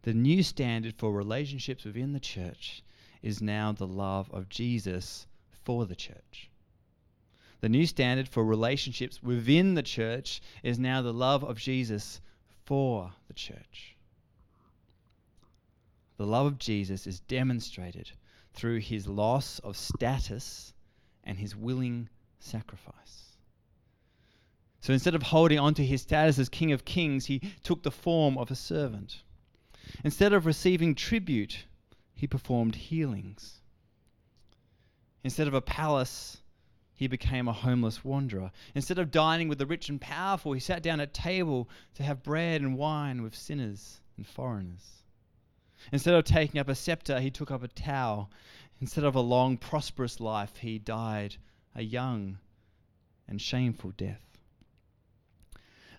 The 0.03 0.12
new 0.12 0.42
standard 0.42 0.94
for 0.96 1.12
relationships 1.12 1.85
within 1.85 2.12
the 2.12 2.20
church 2.20 2.83
is 3.22 3.42
now 3.42 3.72
the 3.72 3.87
love 3.87 4.31
of 4.31 4.48
Jesus 4.48 5.26
for 5.64 5.87
the 5.87 5.96
church. 5.96 6.49
The 7.61 7.68
new 7.68 7.87
standard 7.87 8.29
for 8.29 8.44
relationships 8.44 9.23
within 9.23 9.75
the 9.75 9.83
church 9.83 10.40
is 10.62 10.79
now 10.79 11.03
the 11.03 11.12
love 11.12 11.44
of 11.44 11.59
Jesus 11.59 12.20
for 12.64 13.12
the 13.29 13.35
church. 13.35 13.96
The 16.16 16.27
love 16.27 16.46
of 16.46 16.59
Jesus 16.59 17.07
is 17.07 17.20
demonstrated 17.20 18.11
through 18.55 18.81
his 18.81 19.07
loss 19.07 19.59
of 19.61 19.77
status 19.77 20.73
and 21.25 21.38
his 21.38 21.55
willing 21.55 22.09
sacrifice. 22.38 23.37
So 24.81 24.92
instead 24.94 25.14
of 25.14 25.23
holding 25.23 25.59
on 25.59 25.75
to 25.75 25.85
his 25.85 26.03
status 26.03 26.38
as 26.38 26.49
King 26.49 26.73
of 26.73 26.85
Kings, 26.85 27.27
he 27.27 27.40
took 27.62 27.83
the 27.83 27.90
form 27.90 28.38
of 28.38 28.51
a 28.51 28.55
servant. 28.55 29.23
Instead 30.05 30.33
of 30.33 30.46
receiving 30.46 30.94
tribute, 30.94 31.64
he 32.14 32.27
performed 32.27 32.77
healings. 32.77 33.61
Instead 35.23 35.49
of 35.49 35.55
a 35.55 35.61
palace, 35.61 36.39
he 37.00 37.06
became 37.06 37.48
a 37.48 37.52
homeless 37.54 38.04
wanderer. 38.04 38.52
Instead 38.74 38.98
of 38.98 39.10
dining 39.10 39.48
with 39.48 39.56
the 39.56 39.64
rich 39.64 39.88
and 39.88 39.98
powerful, 39.98 40.52
he 40.52 40.60
sat 40.60 40.82
down 40.82 41.00
at 41.00 41.14
table 41.14 41.66
to 41.94 42.02
have 42.02 42.22
bread 42.22 42.60
and 42.60 42.76
wine 42.76 43.22
with 43.22 43.34
sinners 43.34 44.02
and 44.18 44.26
foreigners. 44.26 45.02
Instead 45.92 46.12
of 46.12 46.24
taking 46.24 46.60
up 46.60 46.68
a 46.68 46.74
scepter, 46.74 47.18
he 47.18 47.30
took 47.30 47.50
up 47.50 47.62
a 47.62 47.68
towel. 47.68 48.30
Instead 48.82 49.04
of 49.04 49.14
a 49.14 49.20
long, 49.20 49.56
prosperous 49.56 50.20
life, 50.20 50.58
he 50.58 50.78
died 50.78 51.36
a 51.74 51.80
young 51.80 52.36
and 53.26 53.40
shameful 53.40 53.92
death. 53.92 54.20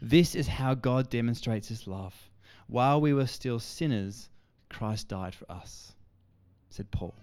This 0.03 0.35
is 0.35 0.47
how 0.47 0.75
God 0.75 1.09
demonstrates 1.09 1.67
his 1.67 1.87
love. 1.87 2.29
While 2.67 3.01
we 3.01 3.11
were 3.11 3.25
still 3.25 3.59
sinners, 3.59 4.29
Christ 4.69 5.07
died 5.07 5.33
for 5.33 5.51
us, 5.51 5.93
said 6.69 6.91
Paul. 6.91 7.15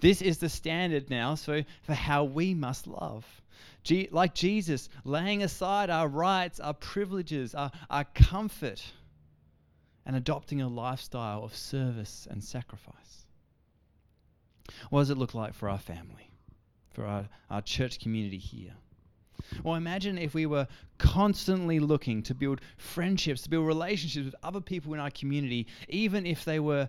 This 0.00 0.22
is 0.22 0.38
the 0.38 0.48
standard 0.48 1.10
now 1.10 1.34
so 1.34 1.62
for 1.82 1.94
how 1.94 2.24
we 2.24 2.54
must 2.54 2.86
love. 2.86 3.26
G- 3.82 4.08
like 4.10 4.34
Jesus, 4.34 4.88
laying 5.04 5.42
aside 5.42 5.90
our 5.90 6.08
rights, 6.08 6.60
our 6.60 6.74
privileges, 6.74 7.54
our, 7.54 7.70
our 7.88 8.04
comfort, 8.14 8.82
and 10.04 10.16
adopting 10.16 10.60
a 10.60 10.68
lifestyle 10.68 11.44
of 11.44 11.54
service 11.54 12.26
and 12.30 12.42
sacrifice. 12.42 13.26
What 14.90 15.00
does 15.00 15.10
it 15.10 15.18
look 15.18 15.34
like 15.34 15.54
for 15.54 15.68
our 15.68 15.78
family, 15.78 16.30
for 16.90 17.04
our, 17.04 17.28
our 17.50 17.62
church 17.62 18.00
community 18.00 18.38
here? 18.38 18.72
Well, 19.64 19.74
imagine 19.74 20.18
if 20.18 20.34
we 20.34 20.46
were 20.46 20.68
constantly 20.98 21.80
looking 21.80 22.22
to 22.24 22.34
build 22.34 22.60
friendships, 22.76 23.42
to 23.42 23.50
build 23.50 23.66
relationships 23.66 24.26
with 24.26 24.34
other 24.42 24.60
people 24.60 24.94
in 24.94 25.00
our 25.00 25.10
community, 25.10 25.66
even 25.88 26.26
if 26.26 26.44
they 26.44 26.60
were 26.60 26.88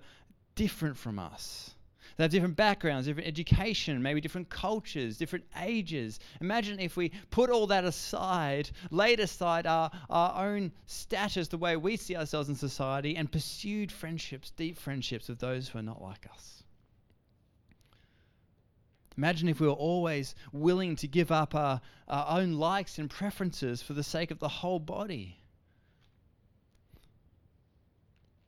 different 0.55 0.97
from 0.97 1.17
us. 1.17 1.73
They 2.21 2.25
have 2.25 2.31
different 2.31 2.55
backgrounds, 2.55 3.07
different 3.07 3.27
education, 3.27 3.99
maybe 3.99 4.21
different 4.21 4.47
cultures, 4.47 5.17
different 5.17 5.43
ages. 5.59 6.19
Imagine 6.39 6.79
if 6.79 6.95
we 6.95 7.11
put 7.31 7.49
all 7.49 7.65
that 7.65 7.83
aside, 7.83 8.69
laid 8.91 9.19
aside 9.19 9.65
our, 9.65 9.89
our 10.07 10.45
own 10.45 10.71
status, 10.85 11.47
the 11.47 11.57
way 11.57 11.77
we 11.77 11.97
see 11.97 12.15
ourselves 12.15 12.47
in 12.47 12.53
society, 12.53 13.15
and 13.15 13.31
pursued 13.31 13.91
friendships, 13.91 14.51
deep 14.51 14.77
friendships 14.77 15.29
with 15.29 15.39
those 15.39 15.67
who 15.67 15.79
are 15.79 15.81
not 15.81 15.99
like 15.99 16.27
us. 16.31 16.61
Imagine 19.17 19.49
if 19.49 19.59
we 19.59 19.65
were 19.65 19.73
always 19.73 20.35
willing 20.53 20.95
to 20.97 21.07
give 21.07 21.31
up 21.31 21.55
our, 21.55 21.81
our 22.07 22.39
own 22.39 22.53
likes 22.53 22.99
and 22.99 23.09
preferences 23.09 23.81
for 23.81 23.93
the 23.93 24.03
sake 24.03 24.29
of 24.29 24.37
the 24.37 24.47
whole 24.47 24.77
body. 24.77 25.40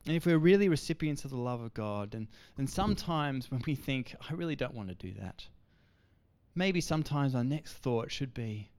And 0.06 0.16
if 0.16 0.26
we're 0.26 0.38
really 0.38 0.68
recipients 0.68 1.24
of 1.24 1.32
the 1.32 1.38
love 1.38 1.62
of 1.62 1.74
God, 1.74 2.12
then, 2.12 2.28
then 2.58 2.68
sometimes 2.68 3.50
when 3.50 3.62
we 3.66 3.76
think, 3.76 4.16
I 4.30 4.34
really 4.34 4.56
don't 4.56 4.74
want 4.74 4.90
to 4.90 4.96
do 4.96 5.14
that, 5.20 5.46
maybe 6.56 6.82
sometimes 6.82 7.36
our 7.36 7.44
next 7.44 7.74
thought 7.74 8.12
should 8.12 8.34
be, 8.34 8.70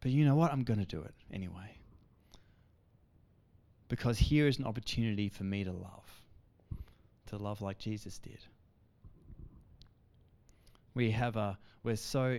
but 0.00 0.10
you 0.10 0.24
know 0.24 0.34
what? 0.34 0.52
I'm 0.52 0.64
going 0.64 0.80
to 0.80 0.86
do 0.86 1.00
it 1.00 1.14
anyway. 1.32 1.78
Because 3.88 4.18
here 4.18 4.46
is 4.46 4.58
an 4.58 4.66
opportunity 4.66 5.28
for 5.28 5.44
me 5.44 5.64
to 5.64 5.72
love, 5.72 6.10
to 7.26 7.36
love 7.36 7.62
like 7.62 7.78
Jesus 7.78 8.18
did. 8.18 8.38
We 10.94 11.10
have 11.12 11.36
a, 11.36 11.56
we're 11.84 11.96
so 11.96 12.38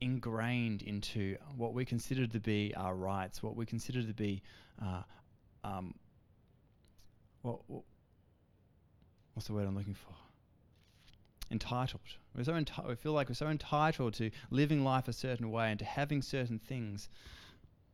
ingrained 0.00 0.82
into 0.82 1.36
what 1.56 1.72
we 1.72 1.84
consider 1.84 2.26
to 2.26 2.40
be 2.40 2.74
our 2.76 2.94
rights, 2.94 3.42
what 3.42 3.56
we 3.56 3.64
consider 3.64 4.02
to 4.02 4.12
be 4.12 4.42
uh, 4.82 5.02
um, 5.64 5.94
what, 7.42 7.58
what, 7.68 7.82
what's 9.34 9.46
the 9.46 9.54
word 9.54 9.66
I'm 9.66 9.76
looking 9.76 9.94
for? 9.94 10.14
Entitled. 11.50 12.02
We're 12.36 12.44
so 12.44 12.52
enti- 12.52 12.86
we 12.86 12.94
feel 12.94 13.12
like 13.12 13.28
we're 13.28 13.34
so 13.34 13.48
entitled 13.48 14.14
to 14.14 14.30
living 14.50 14.84
life 14.84 15.08
a 15.08 15.12
certain 15.12 15.50
way 15.50 15.70
and 15.70 15.78
to 15.78 15.84
having 15.84 16.22
certain 16.22 16.58
things. 16.58 17.08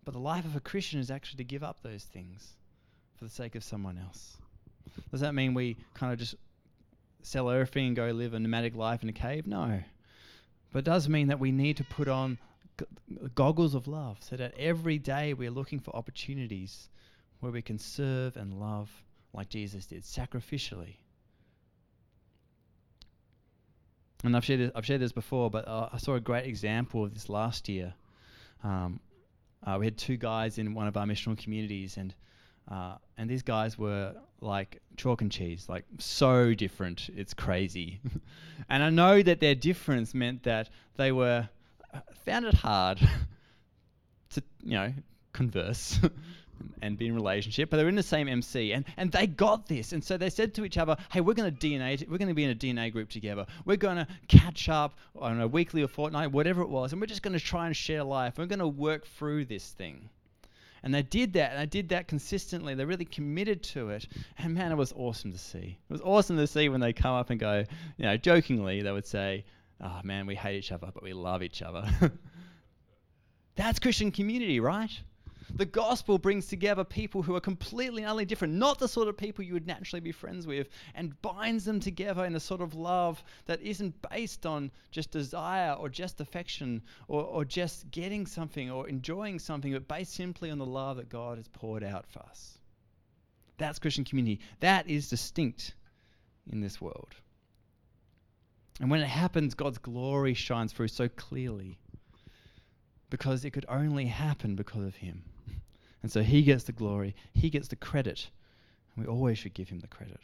But 0.04 0.12
the 0.12 0.20
life 0.20 0.44
of 0.44 0.56
a 0.56 0.60
Christian 0.60 1.00
is 1.00 1.10
actually 1.10 1.38
to 1.38 1.44
give 1.44 1.62
up 1.62 1.82
those 1.82 2.04
things 2.04 2.54
for 3.16 3.24
the 3.24 3.30
sake 3.30 3.54
of 3.54 3.62
someone 3.62 3.96
else. 3.96 4.36
Does 5.10 5.20
that 5.20 5.34
mean 5.34 5.54
we 5.54 5.76
kind 5.94 6.12
of 6.12 6.18
just 6.18 6.34
sell 7.22 7.48
everything 7.48 7.86
and 7.86 7.96
go 7.96 8.10
live 8.10 8.34
a 8.34 8.40
nomadic 8.40 8.74
life 8.74 9.02
in 9.02 9.08
a 9.08 9.12
cave? 9.12 9.46
No. 9.46 9.80
But 10.72 10.80
it 10.80 10.84
does 10.84 11.08
mean 11.08 11.28
that 11.28 11.38
we 11.38 11.52
need 11.52 11.76
to 11.76 11.84
put 11.84 12.08
on 12.08 12.38
goggles 13.34 13.74
of 13.74 13.86
love 13.86 14.18
so 14.20 14.36
that 14.36 14.52
every 14.58 14.98
day 14.98 15.32
we're 15.32 15.50
looking 15.50 15.78
for 15.78 15.94
opportunities 15.94 16.88
where 17.40 17.52
we 17.52 17.62
can 17.62 17.78
serve 17.78 18.36
and 18.36 18.58
love 18.60 18.90
like 19.34 19.48
Jesus 19.48 19.86
did, 19.86 20.02
sacrificially. 20.04 20.96
And 24.22 24.34
I've 24.34 24.44
shared 24.44 24.60
this, 24.60 24.70
I've 24.74 24.86
shared 24.86 25.00
this 25.00 25.12
before, 25.12 25.50
but 25.50 25.68
uh, 25.68 25.90
I 25.92 25.98
saw 25.98 26.14
a 26.14 26.20
great 26.20 26.46
example 26.46 27.04
of 27.04 27.12
this 27.12 27.28
last 27.28 27.68
year. 27.68 27.92
Um, 28.62 29.00
uh, 29.66 29.76
we 29.78 29.86
had 29.86 29.98
two 29.98 30.16
guys 30.16 30.58
in 30.58 30.74
one 30.74 30.86
of 30.86 30.96
our 30.96 31.04
missional 31.04 31.36
communities, 31.36 31.96
and 31.98 32.14
uh, 32.70 32.96
and 33.18 33.28
these 33.28 33.42
guys 33.42 33.78
were 33.78 34.14
like 34.40 34.80
chalk 34.96 35.20
and 35.20 35.30
cheese, 35.30 35.66
like 35.68 35.84
so 35.98 36.54
different. 36.54 37.10
It's 37.14 37.34
crazy. 37.34 38.00
and 38.68 38.82
I 38.82 38.90
know 38.90 39.22
that 39.22 39.40
their 39.40 39.54
difference 39.54 40.14
meant 40.14 40.44
that 40.44 40.70
they 40.96 41.12
were 41.12 41.48
uh, 41.92 42.00
found 42.24 42.46
it 42.46 42.54
hard 42.54 42.98
to 44.30 44.42
you 44.62 44.74
know 44.74 44.92
converse 45.32 46.00
and 46.82 46.98
be 46.98 47.06
in 47.06 47.14
relationship, 47.14 47.70
but 47.70 47.76
they 47.76 47.82
were 47.82 47.88
in 47.88 47.94
the 47.94 48.02
same 48.02 48.28
MC, 48.28 48.72
and, 48.72 48.84
and 48.96 49.10
they 49.12 49.26
got 49.26 49.66
this, 49.66 49.92
and 49.92 50.02
so 50.02 50.16
they 50.16 50.30
said 50.30 50.54
to 50.54 50.64
each 50.64 50.78
other, 50.78 50.96
"Hey, 51.10 51.20
we're 51.20 51.34
going 51.34 51.54
to 51.54 51.66
DNA, 51.66 52.08
we're 52.08 52.18
going 52.18 52.28
to 52.28 52.34
be 52.34 52.44
in 52.44 52.50
a 52.50 52.54
DNA 52.54 52.92
group 52.92 53.10
together. 53.10 53.46
We're 53.64 53.76
going 53.76 53.96
to 53.96 54.06
catch 54.28 54.68
up 54.68 54.98
on 55.16 55.40
a 55.40 55.48
weekly 55.48 55.82
or 55.82 55.88
fortnight, 55.88 56.32
whatever 56.32 56.62
it 56.62 56.68
was, 56.68 56.92
and 56.92 57.00
we're 57.00 57.06
just 57.06 57.22
going 57.22 57.38
to 57.38 57.44
try 57.44 57.66
and 57.66 57.76
share 57.76 58.04
life. 58.04 58.34
We're 58.38 58.46
going 58.46 58.58
to 58.58 58.68
work 58.68 59.06
through 59.06 59.46
this 59.46 59.70
thing." 59.70 60.08
And 60.84 60.94
they 60.94 61.02
did 61.02 61.32
that, 61.32 61.52
and 61.52 61.60
they 61.60 61.66
did 61.66 61.88
that 61.88 62.08
consistently. 62.08 62.74
They 62.74 62.84
really 62.84 63.06
committed 63.06 63.62
to 63.62 63.88
it, 63.88 64.06
and 64.36 64.52
man, 64.52 64.70
it 64.70 64.74
was 64.74 64.92
awesome 64.94 65.32
to 65.32 65.38
see. 65.38 65.78
It 65.88 65.92
was 65.92 66.02
awesome 66.02 66.36
to 66.36 66.46
see 66.46 66.68
when 66.68 66.80
they 66.80 66.92
come 66.92 67.14
up 67.14 67.30
and 67.30 67.40
go, 67.40 67.64
you 67.96 68.04
know, 68.04 68.18
jokingly, 68.18 68.82
they 68.82 68.92
would 68.92 69.06
say, 69.06 69.46
"Oh 69.80 70.00
man, 70.04 70.26
we 70.26 70.34
hate 70.34 70.56
each 70.56 70.72
other, 70.72 70.90
but 70.92 71.02
we 71.02 71.14
love 71.14 71.42
each 71.42 71.62
other." 71.62 71.88
That's 73.56 73.78
Christian 73.78 74.10
community, 74.10 74.60
right? 74.60 74.90
The 75.54 75.66
gospel 75.66 76.18
brings 76.18 76.46
together 76.46 76.84
people 76.84 77.22
who 77.22 77.36
are 77.36 77.40
completely 77.40 78.02
and 78.02 78.08
utterly 78.08 78.24
different, 78.24 78.54
not 78.54 78.78
the 78.78 78.88
sort 78.88 79.08
of 79.08 79.16
people 79.16 79.44
you 79.44 79.52
would 79.52 79.66
naturally 79.66 80.00
be 80.00 80.12
friends 80.12 80.46
with, 80.46 80.68
and 80.94 81.20
binds 81.22 81.64
them 81.64 81.80
together 81.80 82.24
in 82.24 82.34
a 82.34 82.40
sort 82.40 82.60
of 82.60 82.74
love 82.74 83.22
that 83.46 83.60
isn't 83.60 83.94
based 84.10 84.46
on 84.46 84.70
just 84.90 85.10
desire 85.10 85.72
or 85.72 85.88
just 85.88 86.20
affection 86.20 86.82
or, 87.08 87.22
or 87.22 87.44
just 87.44 87.90
getting 87.90 88.26
something 88.26 88.70
or 88.70 88.88
enjoying 88.88 89.38
something, 89.38 89.72
but 89.72 89.88
based 89.88 90.14
simply 90.14 90.50
on 90.50 90.58
the 90.58 90.66
love 90.66 90.96
that 90.96 91.08
God 91.08 91.38
has 91.38 91.48
poured 91.48 91.84
out 91.84 92.06
for 92.06 92.20
us. 92.20 92.58
That's 93.58 93.78
Christian 93.78 94.04
community. 94.04 94.40
That 94.60 94.88
is 94.88 95.08
distinct 95.08 95.74
in 96.50 96.60
this 96.60 96.80
world. 96.80 97.14
And 98.80 98.90
when 98.90 99.00
it 99.00 99.08
happens, 99.08 99.54
God's 99.54 99.78
glory 99.78 100.34
shines 100.34 100.72
through 100.72 100.88
so 100.88 101.08
clearly 101.08 101.78
because 103.08 103.44
it 103.44 103.52
could 103.52 103.66
only 103.68 104.06
happen 104.06 104.56
because 104.56 104.84
of 104.84 104.96
Him. 104.96 105.22
And 106.04 106.12
so 106.12 106.22
He 106.22 106.42
gets 106.42 106.64
the 106.64 106.72
glory, 106.72 107.16
He 107.32 107.48
gets 107.48 107.68
the 107.68 107.76
credit, 107.76 108.28
and 108.94 109.06
we 109.06 109.10
always 109.10 109.38
should 109.38 109.54
give 109.54 109.70
Him 109.70 109.80
the 109.80 109.86
credit. 109.86 110.20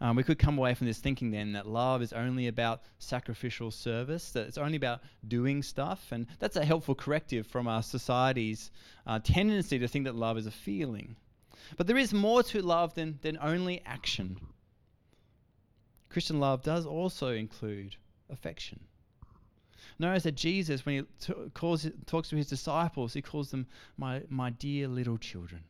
Um, 0.00 0.16
we 0.16 0.24
could 0.24 0.40
come 0.40 0.58
away 0.58 0.74
from 0.74 0.88
this 0.88 0.98
thinking 0.98 1.30
then 1.30 1.52
that 1.52 1.68
love 1.68 2.02
is 2.02 2.12
only 2.12 2.48
about 2.48 2.82
sacrificial 2.98 3.70
service, 3.70 4.32
that 4.32 4.48
it's 4.48 4.58
only 4.58 4.74
about 4.74 5.02
doing 5.28 5.62
stuff, 5.62 6.10
and 6.10 6.26
that's 6.40 6.56
a 6.56 6.64
helpful 6.64 6.96
corrective 6.96 7.46
from 7.46 7.68
our 7.68 7.80
society's 7.80 8.72
uh, 9.06 9.20
tendency 9.20 9.78
to 9.78 9.86
think 9.86 10.06
that 10.06 10.16
love 10.16 10.36
is 10.36 10.48
a 10.48 10.50
feeling. 10.50 11.14
But 11.76 11.86
there 11.86 11.96
is 11.96 12.12
more 12.12 12.42
to 12.42 12.62
love 12.62 12.92
than, 12.94 13.20
than 13.22 13.38
only 13.40 13.82
action. 13.86 14.40
Christian 16.08 16.40
love 16.40 16.64
does 16.64 16.86
also 16.86 17.28
include 17.28 17.94
affection. 18.30 18.80
Notice 19.98 20.24
that 20.24 20.34
Jesus, 20.34 20.84
when 20.84 20.94
he 20.96 21.02
t- 21.20 21.34
calls, 21.54 21.86
talks 22.06 22.28
to 22.30 22.36
his 22.36 22.48
disciples, 22.48 23.14
he 23.14 23.22
calls 23.22 23.50
them 23.50 23.66
my, 23.96 24.22
my 24.28 24.50
dear 24.50 24.88
little 24.88 25.18
children. 25.18 25.62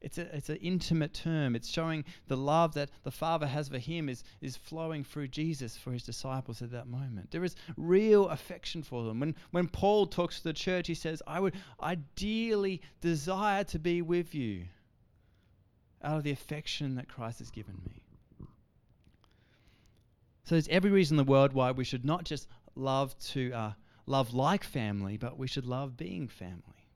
It's, 0.00 0.16
a, 0.16 0.34
it's 0.34 0.48
an 0.48 0.56
intimate 0.56 1.12
term. 1.12 1.54
It's 1.54 1.68
showing 1.68 2.04
the 2.26 2.36
love 2.36 2.72
that 2.74 2.90
the 3.02 3.10
Father 3.10 3.46
has 3.46 3.68
for 3.68 3.78
him 3.78 4.08
is, 4.08 4.24
is 4.40 4.56
flowing 4.56 5.04
through 5.04 5.28
Jesus 5.28 5.76
for 5.76 5.92
his 5.92 6.04
disciples 6.04 6.62
at 6.62 6.70
that 6.70 6.86
moment. 6.86 7.30
There 7.30 7.44
is 7.44 7.54
real 7.76 8.28
affection 8.28 8.82
for 8.82 9.04
them. 9.04 9.20
When, 9.20 9.34
when 9.50 9.68
Paul 9.68 10.06
talks 10.06 10.38
to 10.38 10.44
the 10.44 10.52
church, 10.54 10.86
he 10.86 10.94
says, 10.94 11.22
I 11.26 11.38
would 11.38 11.54
ideally 11.82 12.80
desire 13.02 13.64
to 13.64 13.78
be 13.78 14.00
with 14.00 14.34
you 14.34 14.64
out 16.02 16.16
of 16.16 16.22
the 16.22 16.30
affection 16.30 16.94
that 16.94 17.08
Christ 17.08 17.40
has 17.40 17.50
given 17.50 17.74
me. 17.84 18.00
So 20.44 20.54
there's 20.54 20.68
every 20.68 20.90
reason 20.90 21.18
in 21.18 21.24
the 21.24 21.30
world 21.30 21.52
why 21.52 21.70
we 21.70 21.84
should 21.84 22.04
not 22.04 22.24
just 22.24 22.48
love 22.80 23.16
to 23.18 23.52
uh, 23.52 23.72
love 24.06 24.34
like 24.34 24.64
family, 24.64 25.16
but 25.16 25.38
we 25.38 25.46
should 25.46 25.66
love 25.66 25.96
being 25.96 26.28
family. 26.28 26.88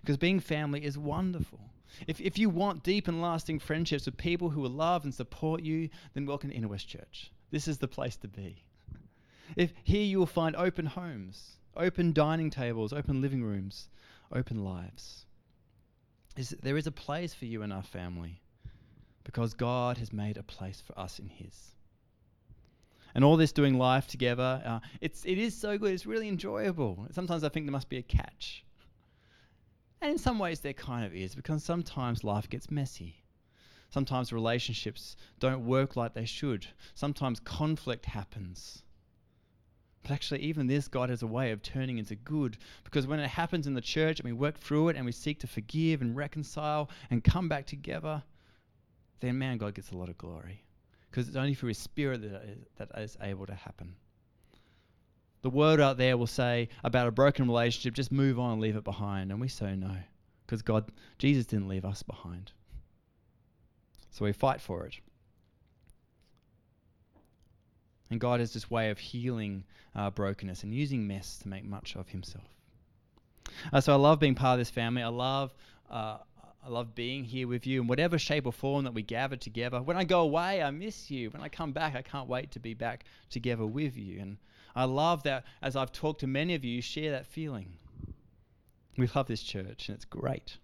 Because 0.00 0.16
being 0.16 0.40
family 0.40 0.84
is 0.84 0.96
wonderful. 0.96 1.60
If, 2.06 2.20
if 2.20 2.38
you 2.38 2.48
want 2.48 2.82
deep 2.82 3.08
and 3.08 3.20
lasting 3.20 3.58
friendships 3.58 4.06
with 4.06 4.16
people 4.16 4.50
who 4.50 4.62
will 4.62 4.70
love 4.70 5.04
and 5.04 5.14
support 5.14 5.62
you, 5.62 5.90
then 6.14 6.24
welcome 6.24 6.50
to 6.50 6.56
Inner 6.56 6.68
West 6.68 6.88
Church. 6.88 7.30
This 7.50 7.68
is 7.68 7.78
the 7.78 7.88
place 7.88 8.16
to 8.16 8.28
be. 8.28 8.64
If 9.56 9.74
here 9.84 10.02
you 10.02 10.18
will 10.18 10.26
find 10.26 10.56
open 10.56 10.86
homes, 10.86 11.58
open 11.76 12.14
dining 12.14 12.48
tables, 12.48 12.94
open 12.94 13.20
living 13.20 13.44
rooms, 13.44 13.88
open 14.32 14.64
lives. 14.64 15.26
Is, 16.36 16.56
there 16.62 16.78
is 16.78 16.86
a 16.86 16.92
place 16.92 17.34
for 17.34 17.44
you 17.44 17.60
in 17.60 17.72
our 17.72 17.82
family 17.82 18.40
because 19.24 19.52
God 19.52 19.98
has 19.98 20.12
made 20.12 20.38
a 20.38 20.42
place 20.42 20.80
for 20.80 20.98
us 20.98 21.18
in 21.18 21.28
His 21.28 21.72
and 23.14 23.24
all 23.24 23.36
this 23.36 23.52
doing 23.52 23.78
life 23.78 24.06
together, 24.06 24.62
uh, 24.64 24.80
it's, 25.00 25.24
it 25.24 25.38
is 25.38 25.56
so 25.56 25.78
good. 25.78 25.92
It's 25.92 26.06
really 26.06 26.28
enjoyable. 26.28 27.06
Sometimes 27.12 27.44
I 27.44 27.48
think 27.48 27.66
there 27.66 27.72
must 27.72 27.88
be 27.88 27.98
a 27.98 28.02
catch. 28.02 28.64
And 30.00 30.10
in 30.10 30.18
some 30.18 30.38
ways, 30.38 30.60
there 30.60 30.72
kind 30.72 31.04
of 31.04 31.14
is, 31.14 31.34
because 31.34 31.62
sometimes 31.62 32.24
life 32.24 32.48
gets 32.48 32.70
messy. 32.70 33.22
Sometimes 33.90 34.32
relationships 34.32 35.16
don't 35.38 35.66
work 35.66 35.96
like 35.96 36.14
they 36.14 36.24
should. 36.24 36.66
Sometimes 36.94 37.38
conflict 37.40 38.06
happens. 38.06 38.82
But 40.02 40.10
actually, 40.10 40.40
even 40.40 40.66
this, 40.66 40.88
God 40.88 41.10
has 41.10 41.22
a 41.22 41.26
way 41.26 41.52
of 41.52 41.62
turning 41.62 41.98
into 41.98 42.16
good. 42.16 42.56
Because 42.82 43.06
when 43.06 43.20
it 43.20 43.28
happens 43.28 43.66
in 43.66 43.74
the 43.74 43.80
church 43.80 44.18
and 44.18 44.26
we 44.26 44.32
work 44.32 44.58
through 44.58 44.88
it 44.88 44.96
and 44.96 45.04
we 45.04 45.12
seek 45.12 45.38
to 45.40 45.46
forgive 45.46 46.00
and 46.00 46.16
reconcile 46.16 46.90
and 47.10 47.22
come 47.22 47.48
back 47.48 47.66
together, 47.66 48.22
then 49.20 49.38
man, 49.38 49.58
God 49.58 49.74
gets 49.74 49.92
a 49.92 49.96
lot 49.96 50.08
of 50.08 50.18
glory 50.18 50.64
because 51.12 51.28
it's 51.28 51.36
only 51.36 51.52
through 51.52 51.68
His 51.68 51.78
Spirit 51.78 52.22
that 52.22 52.42
is, 52.44 52.58
that 52.78 52.90
is 52.98 53.18
able 53.20 53.44
to 53.44 53.54
happen. 53.54 53.94
The 55.42 55.50
word 55.50 55.78
out 55.78 55.98
there 55.98 56.16
will 56.16 56.26
say 56.26 56.70
about 56.82 57.06
a 57.06 57.10
broken 57.10 57.46
relationship, 57.46 57.94
just 57.94 58.10
move 58.10 58.38
on 58.38 58.52
and 58.52 58.60
leave 58.62 58.76
it 58.76 58.84
behind. 58.84 59.30
And 59.30 59.40
we 59.40 59.48
say 59.48 59.76
no, 59.76 59.94
because 60.46 60.62
God, 60.62 60.90
Jesus 61.18 61.44
didn't 61.44 61.68
leave 61.68 61.84
us 61.84 62.02
behind. 62.02 62.52
So 64.10 64.24
we 64.24 64.32
fight 64.32 64.60
for 64.62 64.86
it. 64.86 64.94
And 68.10 68.18
God 68.18 68.40
has 68.40 68.54
this 68.54 68.70
way 68.70 68.90
of 68.90 68.98
healing 68.98 69.64
uh, 69.94 70.10
brokenness 70.10 70.62
and 70.62 70.72
using 70.72 71.06
mess 71.06 71.38
to 71.38 71.48
make 71.48 71.64
much 71.64 71.94
of 71.94 72.08
Himself. 72.08 72.44
Uh, 73.70 73.82
so 73.82 73.92
I 73.92 73.96
love 73.96 74.18
being 74.18 74.34
part 74.34 74.54
of 74.54 74.60
this 74.60 74.70
family. 74.70 75.02
I 75.02 75.08
love 75.08 75.52
uh, 75.90 76.18
I 76.64 76.68
love 76.68 76.94
being 76.94 77.24
here 77.24 77.48
with 77.48 77.66
you 77.66 77.80
in 77.80 77.88
whatever 77.88 78.18
shape 78.18 78.46
or 78.46 78.52
form 78.52 78.84
that 78.84 78.94
we 78.94 79.02
gather 79.02 79.34
together. 79.34 79.82
When 79.82 79.96
I 79.96 80.04
go 80.04 80.20
away, 80.20 80.62
I 80.62 80.70
miss 80.70 81.10
you. 81.10 81.30
When 81.30 81.42
I 81.42 81.48
come 81.48 81.72
back, 81.72 81.96
I 81.96 82.02
can't 82.02 82.28
wait 82.28 82.52
to 82.52 82.60
be 82.60 82.72
back 82.72 83.04
together 83.30 83.66
with 83.66 83.96
you. 83.96 84.20
And 84.20 84.36
I 84.76 84.84
love 84.84 85.24
that 85.24 85.44
as 85.60 85.74
I've 85.74 85.90
talked 85.90 86.20
to 86.20 86.28
many 86.28 86.54
of 86.54 86.64
you, 86.64 86.76
you 86.76 86.82
share 86.82 87.10
that 87.10 87.26
feeling. 87.26 87.72
We 88.96 89.08
love 89.14 89.26
this 89.26 89.42
church, 89.42 89.88
and 89.88 89.96
it's 89.96 90.04
great. 90.04 90.58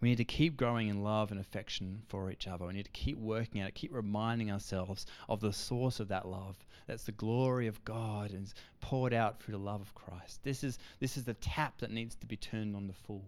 We 0.00 0.10
need 0.10 0.16
to 0.16 0.24
keep 0.24 0.56
growing 0.56 0.88
in 0.88 1.02
love 1.02 1.30
and 1.30 1.40
affection 1.40 2.02
for 2.06 2.30
each 2.30 2.46
other. 2.46 2.66
We 2.66 2.74
need 2.74 2.84
to 2.84 2.90
keep 2.90 3.18
working 3.18 3.62
at 3.62 3.68
it, 3.68 3.74
keep 3.74 3.92
reminding 3.92 4.50
ourselves 4.50 5.06
of 5.28 5.40
the 5.40 5.52
source 5.52 5.98
of 5.98 6.08
that 6.08 6.28
love. 6.28 6.56
That's 6.86 7.04
the 7.04 7.12
glory 7.12 7.68
of 7.68 7.84
God 7.84 8.32
and 8.32 8.52
poured 8.80 9.14
out 9.14 9.40
through 9.40 9.52
the 9.52 9.58
love 9.58 9.80
of 9.80 9.94
Christ. 9.94 10.44
This 10.44 10.62
is, 10.62 10.78
this 11.00 11.16
is 11.16 11.24
the 11.24 11.34
tap 11.34 11.78
that 11.78 11.90
needs 11.90 12.14
to 12.16 12.26
be 12.26 12.36
turned 12.36 12.76
on 12.76 12.86
the 12.86 12.92
full 12.92 13.24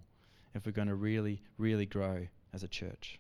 if 0.55 0.67
we're 0.67 0.73
going 0.73 0.89
to 0.89 0.95
really, 0.95 1.43
really 1.59 1.87
grow 1.87 2.27
as 2.53 2.63
a 2.63 2.69
church. 2.69 3.19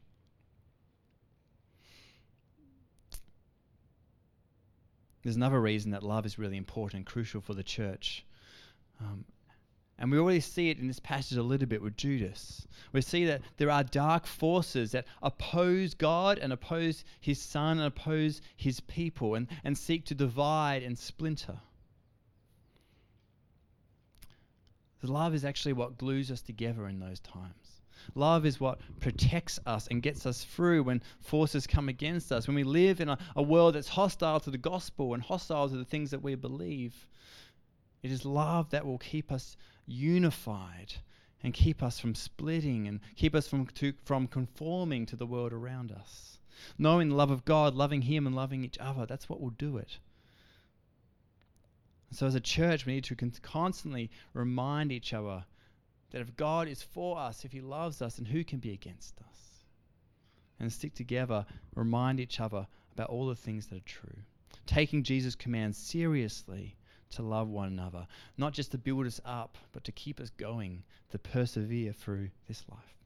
There's 5.23 5.37
another 5.37 5.61
reason 5.61 5.91
that 5.91 6.03
love 6.03 6.25
is 6.25 6.39
really 6.39 6.57
important 6.57 7.01
and 7.01 7.07
crucial 7.07 7.41
for 7.41 7.55
the 7.55 7.63
church. 7.63 8.25
Um, 9.01 9.25
and 9.99 10.11
we 10.11 10.19
already 10.19 10.41
see 10.41 10.71
it 10.71 10.79
in 10.79 10.89
this 10.89 10.99
passage 10.99 11.37
a 11.37 11.43
little 11.43 11.69
bit 11.69 11.83
with 11.83 11.97
Judas. 11.97 12.67
We 12.91 13.03
see 13.03 13.27
that 13.27 13.43
there 13.59 13.71
are 13.71 13.85
dark 13.85 14.27
forces 14.27 14.93
that 14.93 15.07
oppose 15.23 15.93
God 15.93 16.39
and 16.39 16.55
oppose 16.55 17.05
his 17.21 17.39
son 17.39 17.77
and 17.79 17.87
oppose 17.87 18.41
his 18.57 18.81
people 18.81 19.35
and, 19.35 19.47
and 19.63 19.77
seek 19.77 20.07
to 20.07 20.15
divide 20.15 20.83
and 20.83 20.99
splinter. 20.99 21.59
Love 25.09 25.35
is 25.35 25.45
actually 25.45 25.73
what 25.73 25.99
glues 25.99 26.31
us 26.31 26.43
together 26.43 26.87
in 26.87 27.01
those 27.01 27.21
times. 27.21 27.81
Love 28.15 28.47
is 28.47 28.61
what 28.61 28.81
protects 28.99 29.59
us 29.67 29.87
and 29.89 30.03
gets 30.03 30.27
us 30.27 30.45
through 30.45 30.83
when 30.83 31.03
forces 31.21 31.67
come 31.67 31.89
against 31.89 32.33
us. 32.33 32.47
When 32.47 32.57
we 32.57 32.65
live 32.65 33.01
in 33.01 33.09
a, 33.09 33.19
a 33.37 33.43
world 33.43 33.75
that's 33.75 33.89
hostile 33.89 34.41
to 34.41 34.51
the 34.51 34.59
gospel 34.59 35.15
and 35.15 35.23
hostile 35.23 35.69
to 35.69 35.77
the 35.77 35.85
things 35.85 36.11
that 36.11 36.23
we 36.23 36.35
believe, 36.35 37.07
it 38.03 38.11
is 38.11 38.25
love 38.25 38.71
that 38.71 38.87
will 38.87 38.99
keep 38.99 39.31
us 39.31 39.57
unified 39.87 40.95
and 41.43 41.55
keep 41.55 41.83
us 41.83 41.99
from 41.99 42.15
splitting 42.15 42.89
and 42.89 43.01
keep 43.17 43.35
us 43.35 43.47
from, 43.49 43.67
to, 43.67 43.93
from 44.05 44.27
conforming 44.27 45.07
to 45.07 45.17
the 45.17 45.27
world 45.27 45.53
around 45.53 45.93
us. 45.93 46.39
Knowing 46.79 47.09
the 47.09 47.15
love 47.15 47.31
of 47.31 47.45
God, 47.45 47.75
loving 47.75 48.03
Him, 48.03 48.27
and 48.27 48.37
loving 48.37 48.65
each 48.65 48.79
other, 48.79 49.07
that's 49.07 49.29
what 49.29 49.41
will 49.41 49.51
do 49.51 49.79
it. 49.79 49.99
So, 52.13 52.27
as 52.27 52.35
a 52.35 52.41
church, 52.41 52.87
we 52.87 52.95
need 52.95 53.05
to 53.05 53.15
constantly 53.43 54.11
remind 54.35 54.91
each 54.91 55.13
other 55.13 55.45
that 56.11 56.21
if 56.21 56.37
God 56.37 56.67
is 56.67 56.83
for 56.83 57.19
us, 57.19 57.45
if 57.45 57.53
He 57.53 57.61
loves 57.61 58.03
us, 58.03 58.17
then 58.17 58.27
who 58.27 58.43
can 58.43 58.59
be 58.59 58.73
against 58.73 59.21
us? 59.21 59.65
And 60.59 60.73
stick 60.73 60.95
together, 60.95 61.47
remind 61.75 62.21
each 62.21 62.41
other 62.41 62.67
about 62.93 63.09
all 63.09 63.27
the 63.27 63.37
things 63.37 63.67
that 63.67 63.77
are 63.77 63.87
true. 63.87 64.19
Taking 64.67 65.05
Jesus' 65.05 65.35
command 65.35 65.75
seriously 65.77 66.77
to 67.11 67.23
love 67.23 67.49
one 67.49 67.69
another, 67.69 68.07
not 68.37 68.53
just 68.53 68.73
to 68.73 68.79
build 68.79 69.07
us 69.07 69.21
up, 69.25 69.57
but 69.73 69.85
to 69.85 69.93
keep 69.93 70.21
us 70.21 70.31
going, 70.31 70.83
to 71.11 71.19
persevere 71.19 71.93
through 71.93 72.31
this 72.47 72.65
life. 72.69 72.97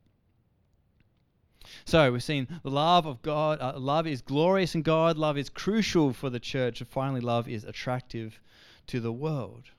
So 1.86 2.12
we've 2.12 2.22
seen 2.22 2.48
the 2.62 2.70
love 2.70 3.06
of 3.06 3.22
God. 3.22 3.60
Uh, 3.60 3.78
love 3.78 4.06
is 4.06 4.20
glorious 4.20 4.74
in 4.74 4.82
God. 4.82 5.16
Love 5.16 5.38
is 5.38 5.48
crucial 5.48 6.12
for 6.12 6.28
the 6.28 6.40
church. 6.40 6.80
And 6.80 6.88
finally, 6.88 7.20
love 7.20 7.48
is 7.48 7.64
attractive 7.64 8.40
to 8.88 9.00
the 9.00 9.12
world. 9.12 9.70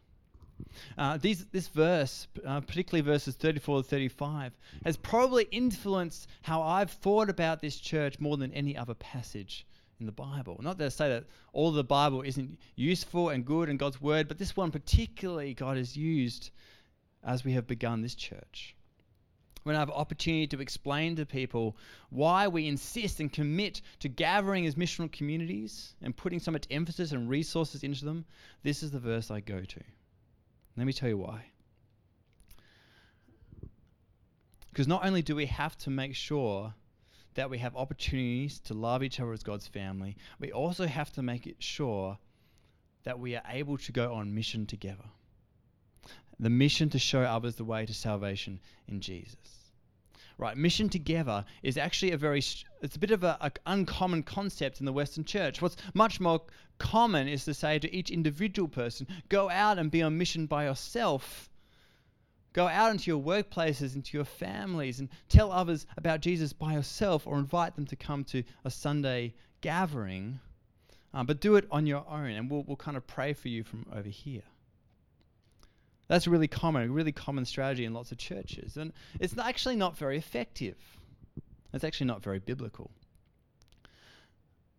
Uh, 0.98 1.18
these, 1.18 1.46
this 1.48 1.68
verse, 1.68 2.28
uh, 2.46 2.62
particularly 2.62 3.02
verses 3.02 3.36
34 3.36 3.84
to 3.84 3.89
35, 3.89 4.54
has 4.86 4.98
probably 4.98 5.48
influenced 5.52 6.28
how 6.44 6.62
I've 6.62 6.91
thought 6.91 7.30
about 7.30 7.62
this 7.62 7.78
church 7.78 8.20
more 8.20 8.38
than 8.38 8.54
any 8.54 8.78
other 8.78 8.94
passage 8.94 9.65
in 10.00 10.06
the 10.06 10.12
Bible. 10.12 10.60
Not 10.62 10.80
to 10.80 10.89
say 10.91 11.10
that 11.10 11.26
all 11.54 11.72
the 11.72 11.84
Bible 11.84 12.22
isn't 12.22 12.60
useful 12.76 13.30
and 13.30 13.46
good 13.46 13.70
and 13.70 13.80
God's 13.80 14.02
word, 14.02 14.28
but 14.28 14.38
this 14.38 14.56
one 14.56 14.72
particularly 14.72 15.54
God 15.54 15.78
has 15.78 15.96
used 15.96 16.52
as 17.24 17.44
we 17.44 17.54
have 17.54 17.68
begun 17.68 18.02
this 18.02 18.15
church. 18.15 18.76
When 19.65 19.75
I 19.75 19.80
have 19.80 19.89
opportunity 19.89 20.45
to 20.45 20.62
explain 20.62 21.15
to 21.15 21.25
people 21.25 21.75
why 22.12 22.47
we 22.47 22.67
insist 22.67 23.19
and 23.19 23.34
commit 23.34 23.82
to 24.01 24.08
gathering 24.08 24.67
as 24.67 24.75
missional 24.75 25.12
communities 25.12 25.95
and 26.04 26.15
putting 26.15 26.39
so 26.39 26.51
much 26.51 26.67
emphasis 26.69 27.12
and 27.12 27.28
resources 27.28 27.82
into 27.82 28.06
them, 28.06 28.25
this 28.62 28.84
is 28.84 28.91
the 28.91 28.99
verse 28.99 29.32
I 29.32 29.39
go 29.39 29.62
to. 29.62 29.80
Let 30.78 30.86
me 30.86 30.93
tell 30.93 31.10
you 31.10 31.17
why. 31.17 31.45
Because 34.69 34.88
not 34.88 35.04
only 35.04 35.23
do 35.23 35.36
we 35.36 35.47
have 35.47 35.75
to 35.80 35.89
make 35.89 36.13
sure 36.13 36.71
that 37.34 37.49
we 37.49 37.58
have 37.58 37.75
opportunities 37.75 38.60
to 38.65 38.75
love 38.75 39.01
each 39.01 39.19
other 39.19 39.34
as 39.34 39.41
God's 39.41 39.67
family, 39.67 40.15
we 40.39 40.51
also 40.51 40.86
have 40.86 41.12
to 41.13 41.23
make 41.23 41.47
it 41.47 41.56
sure 41.58 42.19
that 43.04 43.17
we 43.17 43.36
are 43.36 43.43
able 43.49 43.80
to 43.80 43.91
go 43.91 44.13
on 44.13 44.36
mission 44.36 44.67
together. 44.67 45.10
The 46.39 46.50
mission 46.50 46.89
to 46.89 47.00
show 47.00 47.21
others 47.21 47.56
the 47.56 47.63
way 47.63 47.86
to 47.86 47.93
salvation 47.93 48.60
in 48.88 49.02
Jesus. 49.02 49.36
Right, 50.38 50.58
mission 50.58 50.89
together 50.89 51.45
is 51.63 51.78
actually 51.78 52.12
a 52.12 52.17
very, 52.17 52.39
it's 52.82 52.95
a 52.95 53.00
bit 53.00 53.12
of 53.12 53.24
an 53.24 53.52
uncommon 53.65 54.24
concept 54.24 54.82
in 54.82 54.86
the 54.86 54.91
Western 54.91 55.24
church. 55.24 55.62
What's 55.62 55.78
much 55.93 56.19
more 56.19 56.41
common 56.78 57.30
is 57.30 57.45
to 57.45 57.54
say 57.54 57.80
to 57.80 57.95
each 57.95 58.12
individual 58.12 58.67
person, 58.67 59.08
go 59.30 59.50
out 59.50 59.80
and 59.80 59.89
be 59.89 60.02
on 60.02 60.17
mission 60.17 60.45
by 60.45 60.65
yourself 60.65 61.50
Go 62.56 62.69
out 62.69 62.91
into 62.91 63.12
your 63.12 63.21
workplaces, 63.21 63.95
into 63.95 64.15
your 64.15 64.24
families, 64.24 65.02
and 65.02 65.10
tell 65.28 65.52
others 65.52 65.86
about 65.98 66.21
Jesus 66.21 66.54
by 66.54 66.71
yourself 66.71 67.28
or 67.28 67.38
invite 67.38 67.76
them 67.76 67.86
to 67.88 67.98
come 67.98 68.24
to 68.24 68.45
a 68.63 68.71
Sunday 68.71 69.34
gathering. 69.60 70.39
Um, 71.13 71.26
but 71.26 71.41
do 71.41 71.58
it 71.58 71.67
on 71.69 71.86
your 71.86 72.06
own, 72.10 72.30
and 72.30 72.50
we'll, 72.50 72.63
we'll 72.63 72.78
kind 72.78 72.95
of 72.95 73.06
pray 73.06 73.34
for 73.34 73.50
you 73.50 73.65
from 73.65 73.86
over 73.93 74.08
here. 74.08 74.43
That's 76.08 76.28
really 76.28 76.48
common, 76.48 76.84
a 76.84 76.88
really 76.91 77.12
common 77.12 77.46
strategy 77.46 77.86
in 77.86 77.94
lots 77.94 78.12
of 78.12 78.18
churches. 78.18 78.78
And 78.78 78.94
it's 79.20 79.38
actually 79.38 79.76
not 79.76 79.98
very 79.98 80.18
effective. 80.18 80.78
It's 81.74 81.84
actually 81.84 82.08
not 82.08 82.24
very 82.24 82.39
biblical 82.39 82.91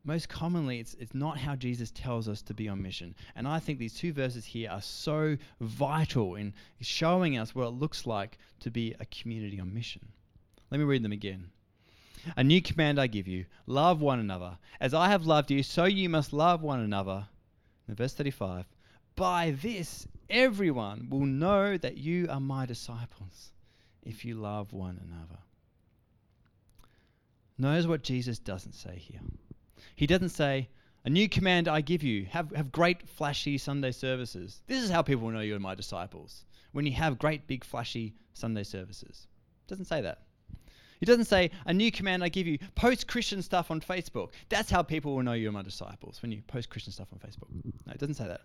most 0.06 0.28
commonly 0.28 0.78
it's, 0.78 0.94
it's 0.94 1.14
not 1.14 1.36
how 1.36 1.56
Jesus 1.56 1.90
tells 1.90 2.28
us 2.28 2.40
to 2.42 2.54
be 2.54 2.68
on 2.68 2.80
mission. 2.80 3.14
And 3.34 3.46
I 3.46 3.58
think 3.58 3.78
these 3.78 3.94
two 3.94 4.12
verses 4.12 4.44
here 4.44 4.70
are 4.70 4.80
so 4.80 5.36
vital 5.60 6.36
in 6.36 6.54
showing 6.80 7.36
us 7.36 7.54
what 7.54 7.66
it 7.66 7.70
looks 7.70 8.06
like 8.06 8.38
to 8.60 8.70
be 8.70 8.94
a 9.00 9.04
community 9.06 9.60
on 9.60 9.74
mission. 9.74 10.06
Let 10.70 10.78
me 10.78 10.84
read 10.84 11.02
them 11.02 11.12
again. 11.12 11.50
A 12.36 12.44
new 12.44 12.62
command 12.62 13.00
I 13.00 13.08
give 13.08 13.28
you 13.28 13.46
love 13.66 14.00
one 14.00 14.20
another. 14.20 14.58
As 14.80 14.94
I 14.94 15.08
have 15.08 15.26
loved 15.26 15.50
you, 15.50 15.62
so 15.62 15.84
you 15.84 16.08
must 16.08 16.32
love 16.32 16.62
one 16.62 16.80
another. 16.80 17.26
In 17.88 17.94
verse 17.94 18.14
35 18.14 18.64
By 19.16 19.56
this, 19.62 20.06
everyone 20.28 21.08
will 21.10 21.24
know 21.24 21.78
that 21.78 21.96
you 21.96 22.26
are 22.28 22.40
my 22.40 22.66
disciples 22.66 23.52
if 24.04 24.24
you 24.24 24.34
love 24.34 24.72
one 24.74 25.00
another. 25.02 25.40
Notice 27.58 27.86
what 27.86 28.02
Jesus 28.02 28.38
doesn't 28.38 28.74
say 28.74 28.96
here. 28.98 29.20
He 29.94 30.06
doesn't 30.06 30.28
say, 30.28 30.68
A 31.06 31.10
new 31.10 31.28
command 31.30 31.66
I 31.66 31.80
give 31.80 32.02
you 32.02 32.26
have, 32.26 32.50
have 32.52 32.70
great, 32.70 33.08
flashy 33.08 33.56
Sunday 33.56 33.92
services. 33.92 34.60
This 34.66 34.82
is 34.82 34.90
how 34.90 35.00
people 35.00 35.24
will 35.24 35.32
know 35.32 35.40
you're 35.40 35.58
my 35.58 35.74
disciples, 35.74 36.44
when 36.72 36.84
you 36.84 36.92
have 36.92 37.18
great, 37.18 37.46
big, 37.46 37.64
flashy 37.64 38.14
Sunday 38.34 38.64
services. 38.64 39.26
Doesn't 39.66 39.86
say 39.86 40.02
that. 40.02 40.22
He 41.00 41.06
doesn't 41.06 41.24
say, 41.24 41.50
A 41.64 41.72
new 41.72 41.90
command 41.90 42.22
I 42.22 42.28
give 42.28 42.46
you, 42.46 42.58
post 42.74 43.06
Christian 43.06 43.40
stuff 43.40 43.70
on 43.70 43.80
Facebook. 43.80 44.32
That's 44.50 44.70
how 44.70 44.82
people 44.82 45.14
will 45.14 45.22
know 45.22 45.32
you're 45.32 45.52
my 45.52 45.62
disciples, 45.62 46.20
when 46.20 46.32
you 46.32 46.42
post 46.46 46.68
Christian 46.68 46.92
stuff 46.92 47.08
on 47.12 47.18
Facebook. 47.18 47.48
No, 47.86 47.92
it 47.92 47.98
doesn't 47.98 48.16
say 48.16 48.26
that. 48.26 48.42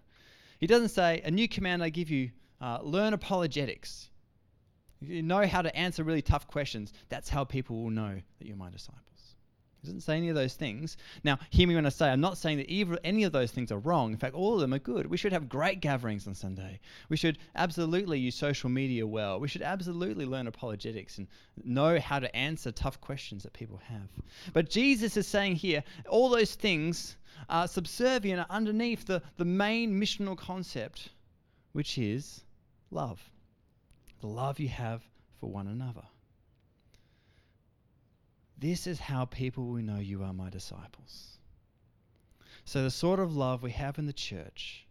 He 0.62 0.68
doesn't 0.68 0.90
say, 0.90 1.22
A 1.26 1.32
new 1.32 1.50
command 1.50 1.84
I 1.84 1.90
give 1.90 2.10
you, 2.12 2.30
uh, 2.62 2.80
learn 2.84 3.14
apologetics. 3.14 4.10
You 5.02 5.24
know 5.24 5.46
how 5.48 5.64
to 5.64 5.76
answer 5.76 6.04
really 6.04 6.22
tough 6.22 6.48
questions. 6.48 6.94
That's 7.10 7.28
how 7.28 7.44
people 7.44 7.84
will 7.84 7.90
know 7.90 8.22
that 8.38 8.48
you're 8.48 8.56
my 8.56 8.70
disciples. 8.70 9.02
He 9.82 9.88
doesn't 9.88 10.02
say 10.02 10.18
any 10.18 10.30
of 10.30 10.36
those 10.36 10.54
things. 10.54 10.96
Now, 11.24 11.40
hear 11.50 11.68
me 11.68 11.74
when 11.74 11.88
I 11.88 11.90
say 11.90 12.10
I'm 12.10 12.22
not 12.22 12.38
saying 12.38 12.58
that 12.58 12.70
either, 12.70 13.00
any 13.04 13.24
of 13.24 13.32
those 13.32 13.50
things 13.52 13.72
are 13.72 13.80
wrong. 13.80 14.12
In 14.12 14.18
fact, 14.18 14.36
all 14.36 14.54
of 14.54 14.60
them 14.60 14.76
are 14.76 14.80
good. 14.80 15.08
We 15.08 15.18
should 15.18 15.34
have 15.34 15.50
great 15.50 15.80
gatherings 15.80 16.28
on 16.28 16.36
Sunday. 16.36 16.80
We 17.10 17.18
should 17.18 17.40
absolutely 17.56 18.20
use 18.20 18.36
social 18.36 18.70
media 18.70 19.08
well. 19.08 19.40
We 19.40 19.48
should 19.48 19.64
absolutely 19.64 20.26
learn 20.26 20.46
apologetics 20.46 21.18
and 21.18 21.28
know 21.64 22.00
how 22.00 22.20
to 22.20 22.36
answer 22.36 22.72
tough 22.72 23.02
questions 23.02 23.42
that 23.42 23.54
people 23.54 23.78
have. 23.88 24.08
But 24.54 24.70
Jesus 24.70 25.18
is 25.18 25.28
saying 25.28 25.56
here 25.56 25.84
all 26.08 26.30
those 26.30 26.54
things 26.54 27.18
are 27.50 27.68
subservient 27.68 28.46
underneath 28.52 29.06
the, 29.08 29.24
the 29.38 29.46
main 29.46 30.00
missional 30.00 30.38
concept, 30.38 31.10
which 31.72 31.98
is 31.98 32.44
love. 32.92 33.20
The 34.20 34.28
love 34.28 34.60
you 34.60 34.70
have 34.70 35.02
for 35.40 35.50
one 35.50 35.66
another. 35.66 36.04
This 38.62 38.86
is 38.86 39.00
how 39.00 39.26
people 39.26 39.66
will 39.66 39.82
know 39.82 39.98
you 39.98 40.24
are 40.24 40.34
my 40.34 40.52
disciples. 40.52 41.40
So, 42.64 42.84
the 42.84 42.92
sort 42.92 43.20
of 43.20 43.36
love 43.36 43.64
we 43.64 43.72
have 43.72 43.98
in 43.98 44.06
the 44.06 44.14
church, 44.14 44.86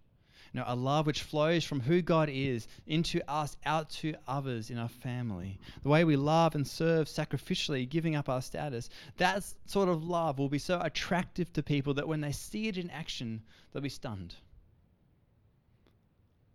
you 0.52 0.58
know, 0.58 0.64
a 0.66 0.74
love 0.74 1.06
which 1.06 1.22
flows 1.22 1.62
from 1.62 1.78
who 1.78 2.02
God 2.02 2.28
is 2.28 2.66
into 2.88 3.22
us, 3.30 3.56
out 3.64 3.88
to 3.90 4.16
others 4.26 4.70
in 4.70 4.76
our 4.76 4.88
family, 4.88 5.60
the 5.84 5.88
way 5.88 6.02
we 6.02 6.16
love 6.16 6.56
and 6.56 6.66
serve 6.66 7.06
sacrificially, 7.06 7.88
giving 7.88 8.16
up 8.16 8.28
our 8.28 8.42
status, 8.42 8.90
that 9.18 9.44
sort 9.66 9.88
of 9.88 10.02
love 10.02 10.40
will 10.40 10.48
be 10.48 10.58
so 10.58 10.80
attractive 10.80 11.52
to 11.52 11.62
people 11.62 11.94
that 11.94 12.08
when 12.08 12.20
they 12.20 12.32
see 12.32 12.66
it 12.66 12.76
in 12.76 12.90
action, 12.90 13.40
they'll 13.70 13.80
be 13.80 13.88
stunned. 13.88 14.34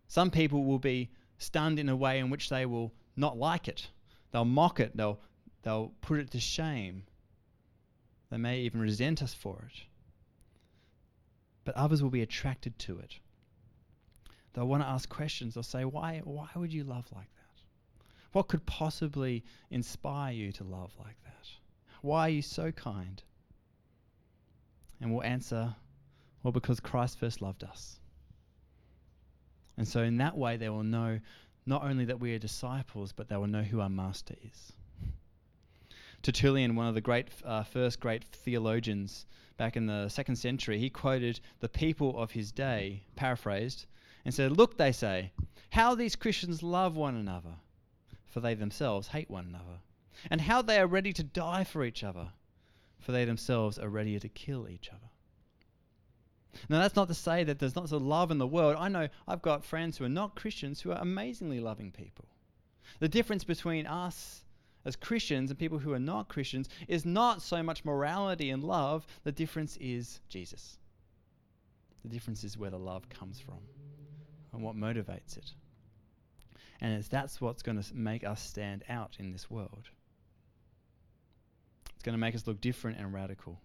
Some 0.10 0.32
people 0.32 0.66
will 0.66 0.80
be 0.80 1.12
stunned 1.38 1.80
in 1.80 1.88
a 1.88 1.96
way 1.96 2.20
in 2.20 2.30
which 2.30 2.50
they 2.50 2.66
will 2.66 2.92
not 3.16 3.38
like 3.38 3.70
it. 3.70 3.88
They'll 4.32 4.44
mock 4.44 4.82
it. 4.82 4.98
They'll 4.98 5.22
They'll 5.66 5.92
put 6.02 6.20
it 6.20 6.30
to 6.32 6.40
shame. 6.40 7.04
They 8.30 8.38
may 8.38 8.60
even 8.62 8.80
resent 8.80 9.24
us 9.24 9.34
for 9.34 9.68
it. 9.68 9.82
But 11.64 11.76
others 11.76 12.04
will 12.04 12.12
be 12.12 12.22
attracted 12.22 12.78
to 12.80 13.00
it. 13.00 13.16
They'll 14.54 14.68
want 14.68 14.84
to 14.84 14.88
ask 14.88 15.10
questions. 15.10 15.56
They'll 15.56 15.64
say, 15.64 15.84
why, 15.84 16.22
why 16.24 16.50
would 16.56 16.72
you 16.72 16.84
love 16.84 17.08
like 17.12 17.34
that? 17.34 17.62
What 18.32 18.48
could 18.48 18.64
possibly 18.68 19.44
inspire 19.72 20.34
you 20.34 20.52
to 20.52 20.64
love 20.64 20.92
like 21.00 21.18
that? 21.24 21.48
Why 22.02 22.28
are 22.28 22.30
you 22.30 22.44
so 22.44 22.72
kind? 22.72 23.24
And 25.02 25.12
we'll 25.12 25.24
answer, 25.24 25.76
well, 26.44 26.52
because 26.52 26.80
Christ 26.80 27.18
first 27.18 27.42
loved 27.42 27.64
us. 27.64 28.00
And 29.78 29.88
so, 29.88 30.04
in 30.04 30.18
that 30.18 30.38
way, 30.38 30.58
they 30.58 30.70
will 30.70 30.84
know 30.84 31.20
not 31.66 31.84
only 31.84 32.06
that 32.06 32.20
we 32.20 32.36
are 32.36 32.40
disciples, 32.40 33.14
but 33.14 33.30
they 33.30 33.36
will 33.36 33.48
know 33.48 33.64
who 33.64 33.82
our 33.82 33.90
master 33.90 34.36
is. 34.44 34.74
Tertullian, 36.26 36.76
one 36.76 36.88
of 36.88 36.96
the 36.96 37.02
great 37.02 37.28
uh, 37.44 37.62
first 37.62 38.00
great 38.00 38.24
theologians 38.24 39.28
back 39.58 39.78
in 39.78 39.86
the 39.86 40.10
second 40.10 40.38
century, 40.38 40.80
he 40.80 40.90
quoted 40.90 41.40
the 41.60 41.70
people 41.70 42.18
of 42.20 42.32
his 42.32 42.52
day, 42.52 43.04
paraphrased, 43.16 43.86
and 44.26 44.34
said, 44.34 44.58
Look, 44.58 44.76
they 44.76 44.92
say, 44.92 45.32
how 45.70 45.94
these 45.94 46.16
Christians 46.16 46.64
love 46.64 46.96
one 46.96 47.16
another, 47.16 47.54
for 48.26 48.40
they 48.40 48.56
themselves 48.56 49.10
hate 49.10 49.30
one 49.30 49.46
another, 49.46 49.78
and 50.32 50.42
how 50.42 50.64
they 50.64 50.80
are 50.80 50.88
ready 50.88 51.14
to 51.14 51.22
die 51.22 51.64
for 51.64 51.86
each 51.86 52.04
other, 52.04 52.30
for 52.98 53.12
they 53.12 53.26
themselves 53.26 53.78
are 53.78 53.88
ready 53.88 54.20
to 54.20 54.28
kill 54.28 54.68
each 54.68 54.90
other. 54.90 55.12
Now, 56.70 56.80
that's 56.80 56.96
not 56.96 57.08
to 57.10 57.14
say 57.14 57.44
that 57.44 57.60
there's 57.60 57.76
not 57.76 57.92
a 57.92 57.98
love 57.98 58.32
in 58.32 58.40
the 58.40 58.48
world. 58.48 58.78
I 58.80 58.88
know 58.88 59.10
I've 59.28 59.44
got 59.44 59.64
friends 59.64 60.00
who 60.00 60.06
are 60.06 60.10
not 60.10 60.36
Christians 60.36 60.82
who 60.82 60.92
are 60.92 61.00
amazingly 61.00 61.60
loving 61.60 61.92
people. 61.92 62.26
The 62.98 63.10
difference 63.10 63.44
between 63.44 63.86
us 63.86 64.42
as 64.86 64.96
Christians 64.96 65.50
and 65.50 65.60
people 65.60 65.80
who 65.80 65.94
are 65.94 66.00
not 66.00 66.30
Christians 66.30 66.70
is 66.88 67.06
not 67.06 67.42
so 67.42 67.64
much 67.64 67.84
morality 67.84 68.52
and 68.52 68.64
love. 68.64 69.06
The 69.24 69.32
difference 69.32 69.78
is 69.82 70.20
Jesus. 70.30 70.78
The 72.04 72.10
difference 72.10 72.44
is 72.44 72.58
where 72.58 72.70
the 72.70 72.78
love 72.78 73.10
comes 73.10 73.40
from 73.40 73.58
and 74.54 74.62
what 74.62 74.76
motivates 74.76 75.38
it. 75.38 75.52
And 76.82 76.94
it's, 76.94 77.08
that's 77.08 77.42
what's 77.42 77.64
going 77.64 77.82
to 77.82 77.96
make 77.96 78.24
us 78.24 78.42
stand 78.42 78.84
out 78.90 79.16
in 79.20 79.32
this 79.32 79.50
world. 79.50 79.90
It's 81.94 82.04
going 82.04 82.14
to 82.14 82.20
make 82.20 82.36
us 82.36 82.46
look 82.46 82.62
different 82.62 83.00
and 83.00 83.14
radical. 83.14 83.60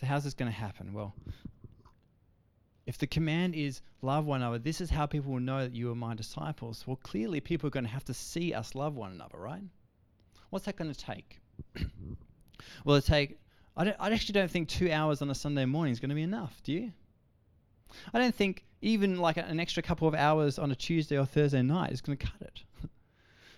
So, 0.00 0.06
how's 0.06 0.24
this 0.24 0.34
going 0.34 0.50
to 0.50 0.56
happen? 0.56 0.92
Well, 0.92 1.14
if 2.88 2.96
the 2.96 3.06
command 3.06 3.54
is 3.54 3.82
love 4.00 4.24
one 4.24 4.40
another, 4.40 4.58
this 4.58 4.80
is 4.80 4.88
how 4.88 5.04
people 5.04 5.30
will 5.30 5.40
know 5.40 5.60
that 5.60 5.74
you 5.74 5.90
are 5.92 5.94
my 5.94 6.14
disciples. 6.14 6.84
Well, 6.86 6.96
clearly 6.96 7.38
people 7.38 7.66
are 7.66 7.70
going 7.70 7.84
to 7.84 7.90
have 7.90 8.06
to 8.06 8.14
see 8.14 8.54
us 8.54 8.74
love 8.74 8.96
one 8.96 9.12
another, 9.12 9.36
right? 9.36 9.60
What's 10.48 10.64
that 10.64 10.76
going 10.76 10.90
to 10.90 10.98
take? 10.98 11.38
well, 12.86 12.96
it 12.96 13.04
take. 13.04 13.38
I, 13.76 13.84
don't, 13.84 13.96
I 14.00 14.10
actually 14.10 14.32
don't 14.32 14.50
think 14.50 14.70
two 14.70 14.90
hours 14.90 15.20
on 15.20 15.28
a 15.28 15.34
Sunday 15.34 15.66
morning 15.66 15.92
is 15.92 16.00
going 16.00 16.08
to 16.08 16.14
be 16.14 16.22
enough. 16.22 16.62
Do 16.64 16.72
you? 16.72 16.90
I 18.14 18.18
don't 18.18 18.34
think 18.34 18.64
even 18.80 19.18
like 19.18 19.36
an 19.36 19.60
extra 19.60 19.82
couple 19.82 20.08
of 20.08 20.14
hours 20.14 20.58
on 20.58 20.70
a 20.70 20.74
Tuesday 20.74 21.18
or 21.18 21.26
Thursday 21.26 21.60
night 21.60 21.92
is 21.92 22.00
going 22.00 22.16
to 22.16 22.26
cut 22.26 22.40
it. 22.40 22.62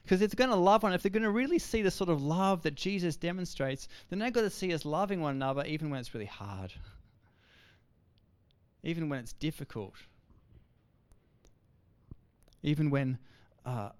Because 0.03 0.23
it's 0.23 0.35
going 0.35 0.51
to 0.51 0.57
love 0.57 0.83
one. 0.83 0.93
If 0.93 1.03
they're 1.03 1.11
going 1.11 1.23
to 1.23 1.31
really 1.31 1.61
see 1.61 1.83
the 1.83 1.91
sort 1.91 2.11
of 2.11 2.21
love 2.21 2.63
that 2.63 2.75
Jesus 2.75 3.15
demonstrates, 3.15 3.87
then 4.09 4.19
they've 4.19 4.33
got 4.33 4.41
to 4.41 4.51
see 4.51 4.75
us 4.75 4.85
loving 4.85 5.21
one 5.21 5.37
another 5.37 5.65
even 5.67 5.89
when 5.89 6.01
it's 6.01 6.15
really 6.15 6.27
hard 6.27 6.73
even 8.83 9.09
when 9.09 9.19
it's 9.19 9.33
difficult, 9.35 9.95
even 12.63 12.91
when 12.91 13.19
uh, 13.65 13.91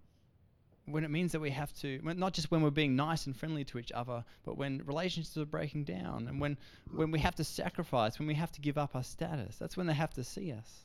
when 0.93 1.05
it 1.05 1.11
means 1.11 1.33
that 1.33 1.41
we 1.41 1.51
have 1.51 1.73
to, 1.75 2.01
not 2.03 2.33
just 2.33 2.51
when 2.51 2.63
we're 2.63 2.71
being 2.71 2.97
nice 2.97 3.27
and 3.27 3.37
friendly 3.37 3.65
to 3.65 3.79
each 3.79 3.93
other, 3.93 4.25
but 4.45 4.57
when 4.57 4.83
relationships 4.85 5.37
are 5.37 5.45
breaking 5.45 5.85
down 5.85 6.27
and 6.29 6.41
when, 6.41 6.57
when 6.93 7.11
we 7.11 7.19
have 7.21 7.35
to 7.37 7.45
sacrifice, 7.45 8.19
when 8.19 8.29
we 8.29 8.35
have 8.35 8.53
to 8.53 8.61
give 8.61 8.79
up 8.79 8.95
our 8.95 9.05
status. 9.05 9.57
That's 9.57 9.77
when 9.77 9.87
they 9.87 9.95
have 9.95 10.15
to 10.15 10.25
see 10.25 10.53
us. 10.53 10.85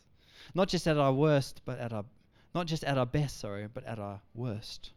Not 0.54 0.68
just 0.68 0.88
at 0.88 0.98
our 0.98 1.14
worst, 1.14 1.62
but 1.66 1.80
at 1.80 1.94
our, 1.94 2.06
not 2.54 2.68
just 2.68 2.84
at 2.84 2.98
our 2.98 3.06
best, 3.06 3.40
sorry, 3.40 3.68
but 3.68 3.86
at 3.86 4.00
our 4.00 4.22
worst. 4.34 4.92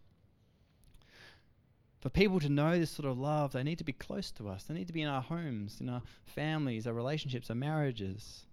For 2.01 2.11
people 2.11 2.39
to 2.41 2.49
know 2.49 2.79
this 2.79 2.91
sort 2.91 3.09
of 3.09 3.19
love, 3.19 3.53
they 3.53 3.63
need 3.63 3.79
to 3.79 3.85
be 3.85 3.93
close 3.93 4.31
to 4.33 4.49
us. 4.49 4.65
They 4.65 4.75
need 4.75 4.87
to 4.87 4.93
be 4.93 5.03
in 5.03 5.09
our 5.09 5.23
homes, 5.23 5.81
in 5.81 5.89
our 5.89 6.03
families, 6.27 6.87
our 6.87 6.93
relationships, 6.93 7.51
our 7.51 7.57
marriages, 7.57 8.45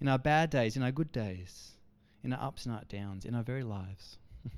in 0.00 0.08
our 0.08 0.18
bad 0.18 0.50
days, 0.50 0.76
in 0.76 0.82
our 0.82 0.92
good 0.92 1.12
days, 1.12 1.72
in 2.22 2.32
our 2.32 2.48
ups 2.48 2.66
and 2.66 2.74
our 2.74 2.84
downs, 2.88 3.24
in 3.24 3.34
our 3.34 3.42
very 3.42 3.62
lives. 3.62 4.18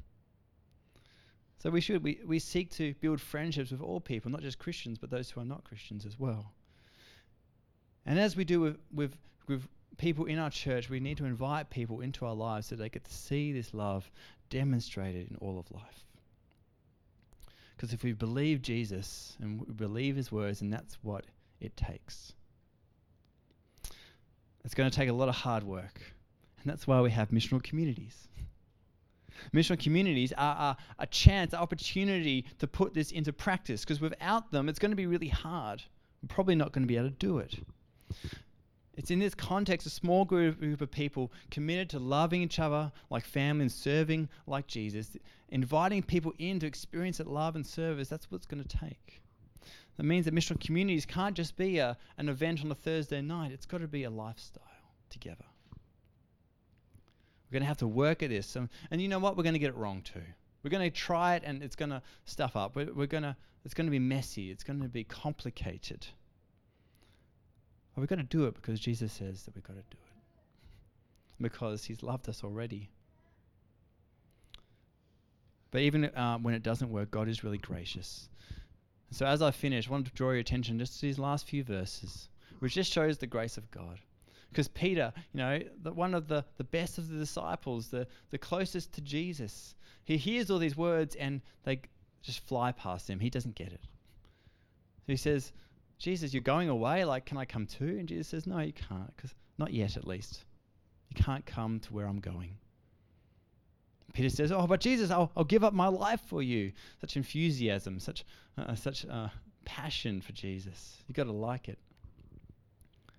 so 1.58 1.70
we 1.70 1.80
should, 1.80 2.02
we, 2.02 2.20
we 2.24 2.38
seek 2.38 2.70
to 2.70 2.94
build 3.00 3.20
friendships 3.20 3.70
with 3.70 3.80
all 3.80 4.00
people, 4.00 4.30
not 4.30 4.42
just 4.42 4.58
Christians, 4.58 4.98
but 4.98 5.10
those 5.10 5.30
who 5.30 5.40
are 5.40 5.44
not 5.44 5.64
Christians 5.64 6.06
as 6.06 6.18
well. 6.18 6.52
And 8.06 8.18
as 8.18 8.36
we 8.36 8.44
do 8.44 8.60
with, 8.60 8.78
with, 8.92 9.16
with 9.48 9.68
people 9.96 10.26
in 10.26 10.38
our 10.38 10.50
church, 10.50 10.90
we 10.90 11.00
need 11.00 11.18
to 11.18 11.24
invite 11.24 11.70
people 11.70 12.00
into 12.00 12.26
our 12.26 12.34
lives 12.34 12.66
so 12.66 12.76
they 12.76 12.88
get 12.88 13.04
to 13.04 13.12
see 13.12 13.52
this 13.52 13.74
love 13.74 14.10
demonstrated 14.50 15.30
in 15.30 15.36
all 15.36 15.58
of 15.58 15.70
life. 15.70 16.04
Because 17.76 17.92
if 17.92 18.04
we 18.04 18.12
believe 18.12 18.62
Jesus 18.62 19.36
and 19.40 19.60
we 19.60 19.72
believe 19.72 20.14
his 20.14 20.30
words, 20.30 20.60
and 20.60 20.72
that's 20.72 20.98
what 21.02 21.24
it 21.60 21.76
takes. 21.76 22.32
It's 24.64 24.74
going 24.74 24.90
to 24.90 24.96
take 24.96 25.08
a 25.08 25.12
lot 25.12 25.28
of 25.28 25.34
hard 25.34 25.64
work. 25.64 26.00
And 26.62 26.70
that's 26.70 26.86
why 26.86 27.00
we 27.00 27.10
have 27.10 27.30
missional 27.30 27.62
communities. 27.62 28.28
Missional 29.52 29.82
communities 29.82 30.32
are, 30.34 30.56
are 30.56 30.76
a 30.98 31.06
chance, 31.06 31.52
an 31.52 31.58
opportunity 31.58 32.44
to 32.58 32.66
put 32.66 32.94
this 32.94 33.10
into 33.10 33.32
practice 33.32 33.82
because 33.82 34.00
without 34.00 34.52
them, 34.52 34.68
it's 34.68 34.78
going 34.78 34.92
to 34.92 34.96
be 34.96 35.06
really 35.06 35.28
hard. 35.28 35.82
We're 36.22 36.28
probably 36.34 36.54
not 36.54 36.72
going 36.72 36.84
to 36.84 36.88
be 36.88 36.96
able 36.96 37.08
to 37.08 37.14
do 37.14 37.38
it. 37.38 37.58
It's 38.94 39.10
in 39.10 39.18
this 39.18 39.34
context, 39.34 39.86
a 39.86 39.90
small 39.90 40.24
group, 40.24 40.62
of 40.62 40.90
people 40.90 41.32
committed 41.50 41.88
to 41.90 41.98
loving 41.98 42.42
each 42.42 42.58
other 42.58 42.92
like 43.10 43.24
family 43.24 43.62
and 43.62 43.72
serving 43.72 44.28
like 44.46 44.66
Jesus, 44.66 45.16
inviting 45.48 46.02
people 46.02 46.34
in 46.38 46.60
to 46.60 46.66
experience 46.66 47.18
that 47.18 47.26
love 47.26 47.56
and 47.56 47.66
service. 47.66 48.08
That's 48.08 48.30
what 48.30 48.36
it's 48.36 48.46
going 48.46 48.62
to 48.62 48.78
take. 48.78 49.22
That 49.96 50.04
means 50.04 50.24
that 50.24 50.34
missional 50.34 50.60
communities 50.60 51.04
can't 51.04 51.36
just 51.36 51.56
be 51.56 51.78
a, 51.78 51.96
an 52.16 52.28
event 52.28 52.64
on 52.64 52.70
a 52.70 52.74
Thursday 52.74 53.20
night, 53.20 53.52
it's 53.52 53.66
got 53.66 53.78
to 53.78 53.88
be 53.88 54.04
a 54.04 54.10
lifestyle 54.10 54.62
together. 55.10 55.44
We're 57.52 57.58
going 57.58 57.62
to 57.62 57.68
have 57.68 57.78
to 57.78 57.86
work 57.86 58.22
at 58.22 58.30
this. 58.30 58.56
And, 58.56 58.70
and 58.90 59.02
you 59.02 59.08
know 59.08 59.18
what? 59.18 59.36
We're 59.36 59.42
going 59.42 59.52
to 59.52 59.58
get 59.58 59.68
it 59.68 59.76
wrong 59.76 60.00
too. 60.00 60.22
We're 60.62 60.70
going 60.70 60.90
to 60.90 60.96
try 60.96 61.34
it 61.34 61.42
and 61.44 61.62
it's 61.62 61.76
going 61.76 61.90
to 61.90 62.00
stuff 62.24 62.56
up. 62.56 62.74
We're, 62.74 62.92
we're 62.94 63.06
going 63.06 63.24
to, 63.24 63.36
it's 63.64 63.74
going 63.74 63.86
to 63.86 63.90
be 63.90 63.98
messy, 63.98 64.50
it's 64.50 64.64
going 64.64 64.80
to 64.80 64.88
be 64.88 65.04
complicated. 65.04 66.06
But 67.94 68.00
we've 68.00 68.08
got 68.08 68.16
to 68.16 68.22
do 68.22 68.46
it 68.46 68.54
because 68.54 68.80
Jesus 68.80 69.12
says 69.12 69.42
that 69.42 69.54
we've 69.54 69.64
got 69.64 69.74
to 69.74 69.82
do 69.90 69.98
it. 69.98 69.98
Because 71.42 71.84
he's 71.84 72.02
loved 72.02 72.28
us 72.28 72.44
already. 72.44 72.88
But 75.72 75.80
even 75.80 76.04
uh, 76.04 76.38
when 76.38 76.54
it 76.54 76.62
doesn't 76.62 76.90
work, 76.90 77.10
God 77.10 77.28
is 77.28 77.42
really 77.42 77.58
gracious. 77.58 78.28
So 79.12 79.26
as 79.26 79.42
I 79.42 79.50
finish, 79.50 79.88
I 79.88 79.92
want 79.92 80.06
to 80.06 80.12
draw 80.12 80.30
your 80.30 80.38
attention 80.38 80.78
just 80.78 80.98
to 81.00 81.06
these 81.06 81.18
last 81.18 81.46
few 81.46 81.62
verses, 81.62 82.28
which 82.60 82.74
just 82.74 82.92
shows 82.92 83.18
the 83.18 83.26
grace 83.26 83.58
of 83.58 83.70
God. 83.70 83.98
Because 84.48 84.68
Peter, 84.68 85.12
you 85.32 85.38
know, 85.38 85.60
the, 85.82 85.92
one 85.92 86.14
of 86.14 86.28
the, 86.28 86.44
the 86.56 86.64
best 86.64 86.98
of 86.98 87.08
the 87.08 87.18
disciples, 87.18 87.88
the, 87.88 88.06
the 88.30 88.38
closest 88.38 88.92
to 88.94 89.00
Jesus, 89.00 89.74
he 90.04 90.16
hears 90.16 90.50
all 90.50 90.58
these 90.58 90.76
words 90.76 91.14
and 91.14 91.40
they 91.64 91.80
just 92.22 92.40
fly 92.46 92.72
past 92.72 93.08
him. 93.08 93.20
He 93.20 93.30
doesn't 93.30 93.54
get 93.54 93.68
it. 93.68 93.80
So 95.06 95.12
he 95.12 95.16
says, 95.16 95.52
Jesus, 95.98 96.32
you're 96.32 96.42
going 96.42 96.68
away. 96.68 97.04
Like, 97.04 97.26
can 97.26 97.38
I 97.38 97.44
come 97.44 97.66
too? 97.66 97.96
And 97.98 98.08
Jesus 98.08 98.28
says, 98.28 98.46
No, 98.46 98.58
you 98.58 98.72
can't, 98.72 99.14
because 99.16 99.34
not 99.58 99.72
yet, 99.72 99.96
at 99.96 100.06
least. 100.06 100.44
You 101.10 101.22
can't 101.22 101.44
come 101.44 101.80
to 101.80 101.92
where 101.92 102.06
I'm 102.06 102.20
going. 102.20 102.56
Peter 104.12 104.28
says, 104.28 104.52
Oh, 104.52 104.66
but 104.66 104.80
Jesus, 104.80 105.10
I'll, 105.10 105.30
I'll 105.36 105.44
give 105.44 105.64
up 105.64 105.72
my 105.72 105.88
life 105.88 106.20
for 106.26 106.42
you. 106.42 106.72
Such 107.00 107.16
enthusiasm, 107.16 107.98
such, 107.98 108.24
uh, 108.58 108.74
such 108.74 109.06
uh, 109.06 109.28
passion 109.64 110.20
for 110.20 110.32
Jesus. 110.32 111.02
You've 111.06 111.16
got 111.16 111.24
to 111.24 111.32
like 111.32 111.68
it. 111.68 111.78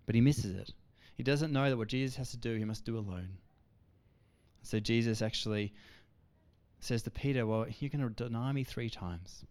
But 0.05 0.15
he 0.15 0.21
misses 0.21 0.55
it. 0.55 0.71
He 1.15 1.23
doesn't 1.23 1.53
know 1.53 1.69
that 1.69 1.77
what 1.77 1.87
Jesus 1.87 2.15
has 2.17 2.31
to 2.31 2.37
do, 2.37 2.55
he 2.55 2.65
must 2.65 2.85
do 2.85 2.97
alone. 2.97 3.37
So 4.61 4.79
Jesus 4.79 5.21
actually 5.21 5.73
says 6.79 7.03
to 7.03 7.11
Peter, 7.11 7.45
Well, 7.45 7.67
you're 7.79 7.89
going 7.89 8.07
to 8.07 8.23
deny 8.23 8.51
me 8.51 8.63
three 8.63 8.89
times. 8.89 9.45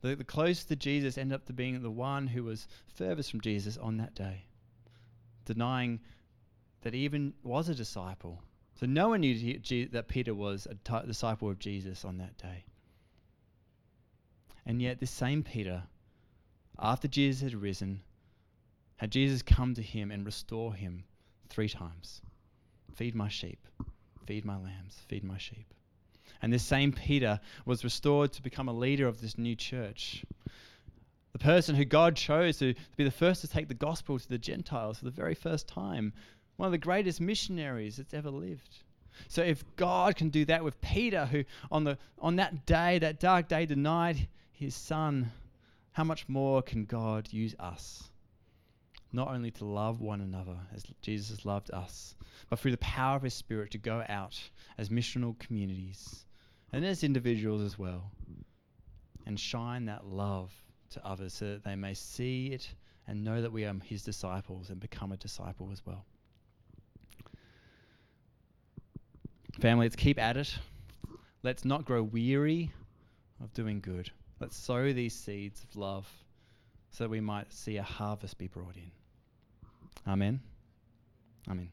The, 0.00 0.14
the 0.14 0.24
closest 0.24 0.68
to 0.68 0.76
Jesus 0.76 1.18
ended 1.18 1.36
up 1.36 1.46
to 1.46 1.52
being 1.52 1.80
the 1.82 1.90
one 1.90 2.26
who 2.26 2.44
was 2.44 2.68
furthest 2.94 3.30
from 3.30 3.40
Jesus 3.40 3.76
on 3.76 3.96
that 3.98 4.14
day, 4.14 4.44
denying 5.44 6.00
that 6.82 6.94
he 6.94 7.00
even 7.00 7.34
was 7.42 7.68
a 7.68 7.74
disciple. 7.74 8.42
So 8.78 8.86
no 8.86 9.08
one 9.08 9.20
knew 9.20 9.58
that 9.92 10.08
Peter 10.08 10.34
was 10.34 10.68
a 10.70 11.04
disciple 11.04 11.50
of 11.50 11.58
Jesus 11.58 12.04
on 12.04 12.18
that 12.18 12.38
day. 12.38 12.64
And 14.64 14.80
yet, 14.80 15.00
this 15.00 15.10
same 15.10 15.42
Peter, 15.42 15.82
after 16.78 17.08
Jesus 17.08 17.42
had 17.42 17.60
risen, 17.60 18.02
had 18.96 19.10
Jesus 19.10 19.42
come 19.42 19.74
to 19.74 19.82
him 19.82 20.10
and 20.10 20.24
restore 20.24 20.74
him 20.74 21.04
three 21.48 21.68
times 21.68 22.20
Feed 22.94 23.14
my 23.14 23.28
sheep, 23.28 23.64
feed 24.26 24.44
my 24.44 24.56
lambs, 24.56 24.96
feed 25.08 25.24
my 25.24 25.38
sheep. 25.38 25.72
And 26.42 26.52
this 26.52 26.64
same 26.64 26.92
Peter 26.92 27.40
was 27.64 27.84
restored 27.84 28.32
to 28.32 28.42
become 28.42 28.68
a 28.68 28.72
leader 28.72 29.08
of 29.08 29.20
this 29.20 29.38
new 29.38 29.56
church. 29.56 30.24
The 31.32 31.38
person 31.38 31.74
who 31.74 31.84
God 31.84 32.16
chose 32.16 32.58
to, 32.58 32.74
be 32.96 33.04
the 33.04 33.10
first 33.10 33.40
to 33.40 33.48
take 33.48 33.68
the 33.68 33.74
gospel 33.74 34.18
to 34.18 34.28
the 34.28 34.38
Gentiles 34.38 34.98
for 34.98 35.04
the 35.04 35.10
very 35.10 35.34
first 35.34 35.68
time. 35.68 36.12
One 36.58 36.66
of 36.66 36.72
the 36.72 36.78
greatest 36.78 37.20
missionaries 37.20 37.96
that's 37.96 38.12
ever 38.12 38.30
lived. 38.30 38.78
So 39.28 39.42
if 39.42 39.64
God 39.76 40.16
can 40.16 40.28
do 40.30 40.44
that 40.46 40.64
with 40.64 40.80
Peter, 40.80 41.24
who 41.24 41.44
on, 41.70 41.84
the, 41.84 41.98
on 42.18 42.36
that 42.36 42.66
day, 42.66 42.98
that 42.98 43.20
dark 43.20 43.46
day, 43.46 43.64
denied 43.64 44.26
his 44.50 44.74
son, 44.74 45.30
how 45.92 46.02
much 46.02 46.28
more 46.28 46.60
can 46.62 46.84
God 46.84 47.32
use 47.32 47.54
us? 47.60 48.10
Not 49.12 49.28
only 49.28 49.52
to 49.52 49.64
love 49.64 50.00
one 50.00 50.20
another 50.20 50.56
as 50.74 50.82
Jesus 51.00 51.44
loved 51.44 51.70
us, 51.70 52.16
but 52.50 52.58
through 52.58 52.72
the 52.72 52.78
power 52.78 53.14
of 53.14 53.22
his 53.22 53.34
Spirit 53.34 53.70
to 53.70 53.78
go 53.78 54.04
out 54.08 54.36
as 54.78 54.88
missional 54.88 55.38
communities 55.38 56.26
and 56.72 56.84
as 56.84 57.04
individuals 57.04 57.62
as 57.62 57.78
well, 57.78 58.10
and 59.26 59.38
shine 59.38 59.84
that 59.84 60.06
love 60.06 60.52
to 60.90 61.06
others 61.06 61.34
so 61.34 61.46
that 61.52 61.62
they 61.62 61.76
may 61.76 61.94
see 61.94 62.48
it 62.48 62.68
and 63.06 63.22
know 63.22 63.42
that 63.42 63.52
we 63.52 63.64
are 63.64 63.74
his 63.84 64.02
disciples 64.02 64.70
and 64.70 64.80
become 64.80 65.12
a 65.12 65.16
disciple 65.16 65.70
as 65.70 65.86
well. 65.86 66.04
Family, 69.60 69.86
let's 69.86 69.96
keep 69.96 70.18
at 70.18 70.36
it. 70.36 70.56
Let's 71.42 71.64
not 71.64 71.84
grow 71.84 72.02
weary 72.02 72.70
of 73.42 73.52
doing 73.54 73.80
good. 73.80 74.10
Let's 74.38 74.56
sow 74.56 74.92
these 74.92 75.14
seeds 75.14 75.64
of 75.64 75.76
love 75.76 76.08
so 76.90 77.04
that 77.04 77.10
we 77.10 77.20
might 77.20 77.52
see 77.52 77.76
a 77.76 77.82
harvest 77.82 78.38
be 78.38 78.46
brought 78.46 78.76
in. 78.76 78.90
Amen. 80.06 80.40
Amen. 81.50 81.70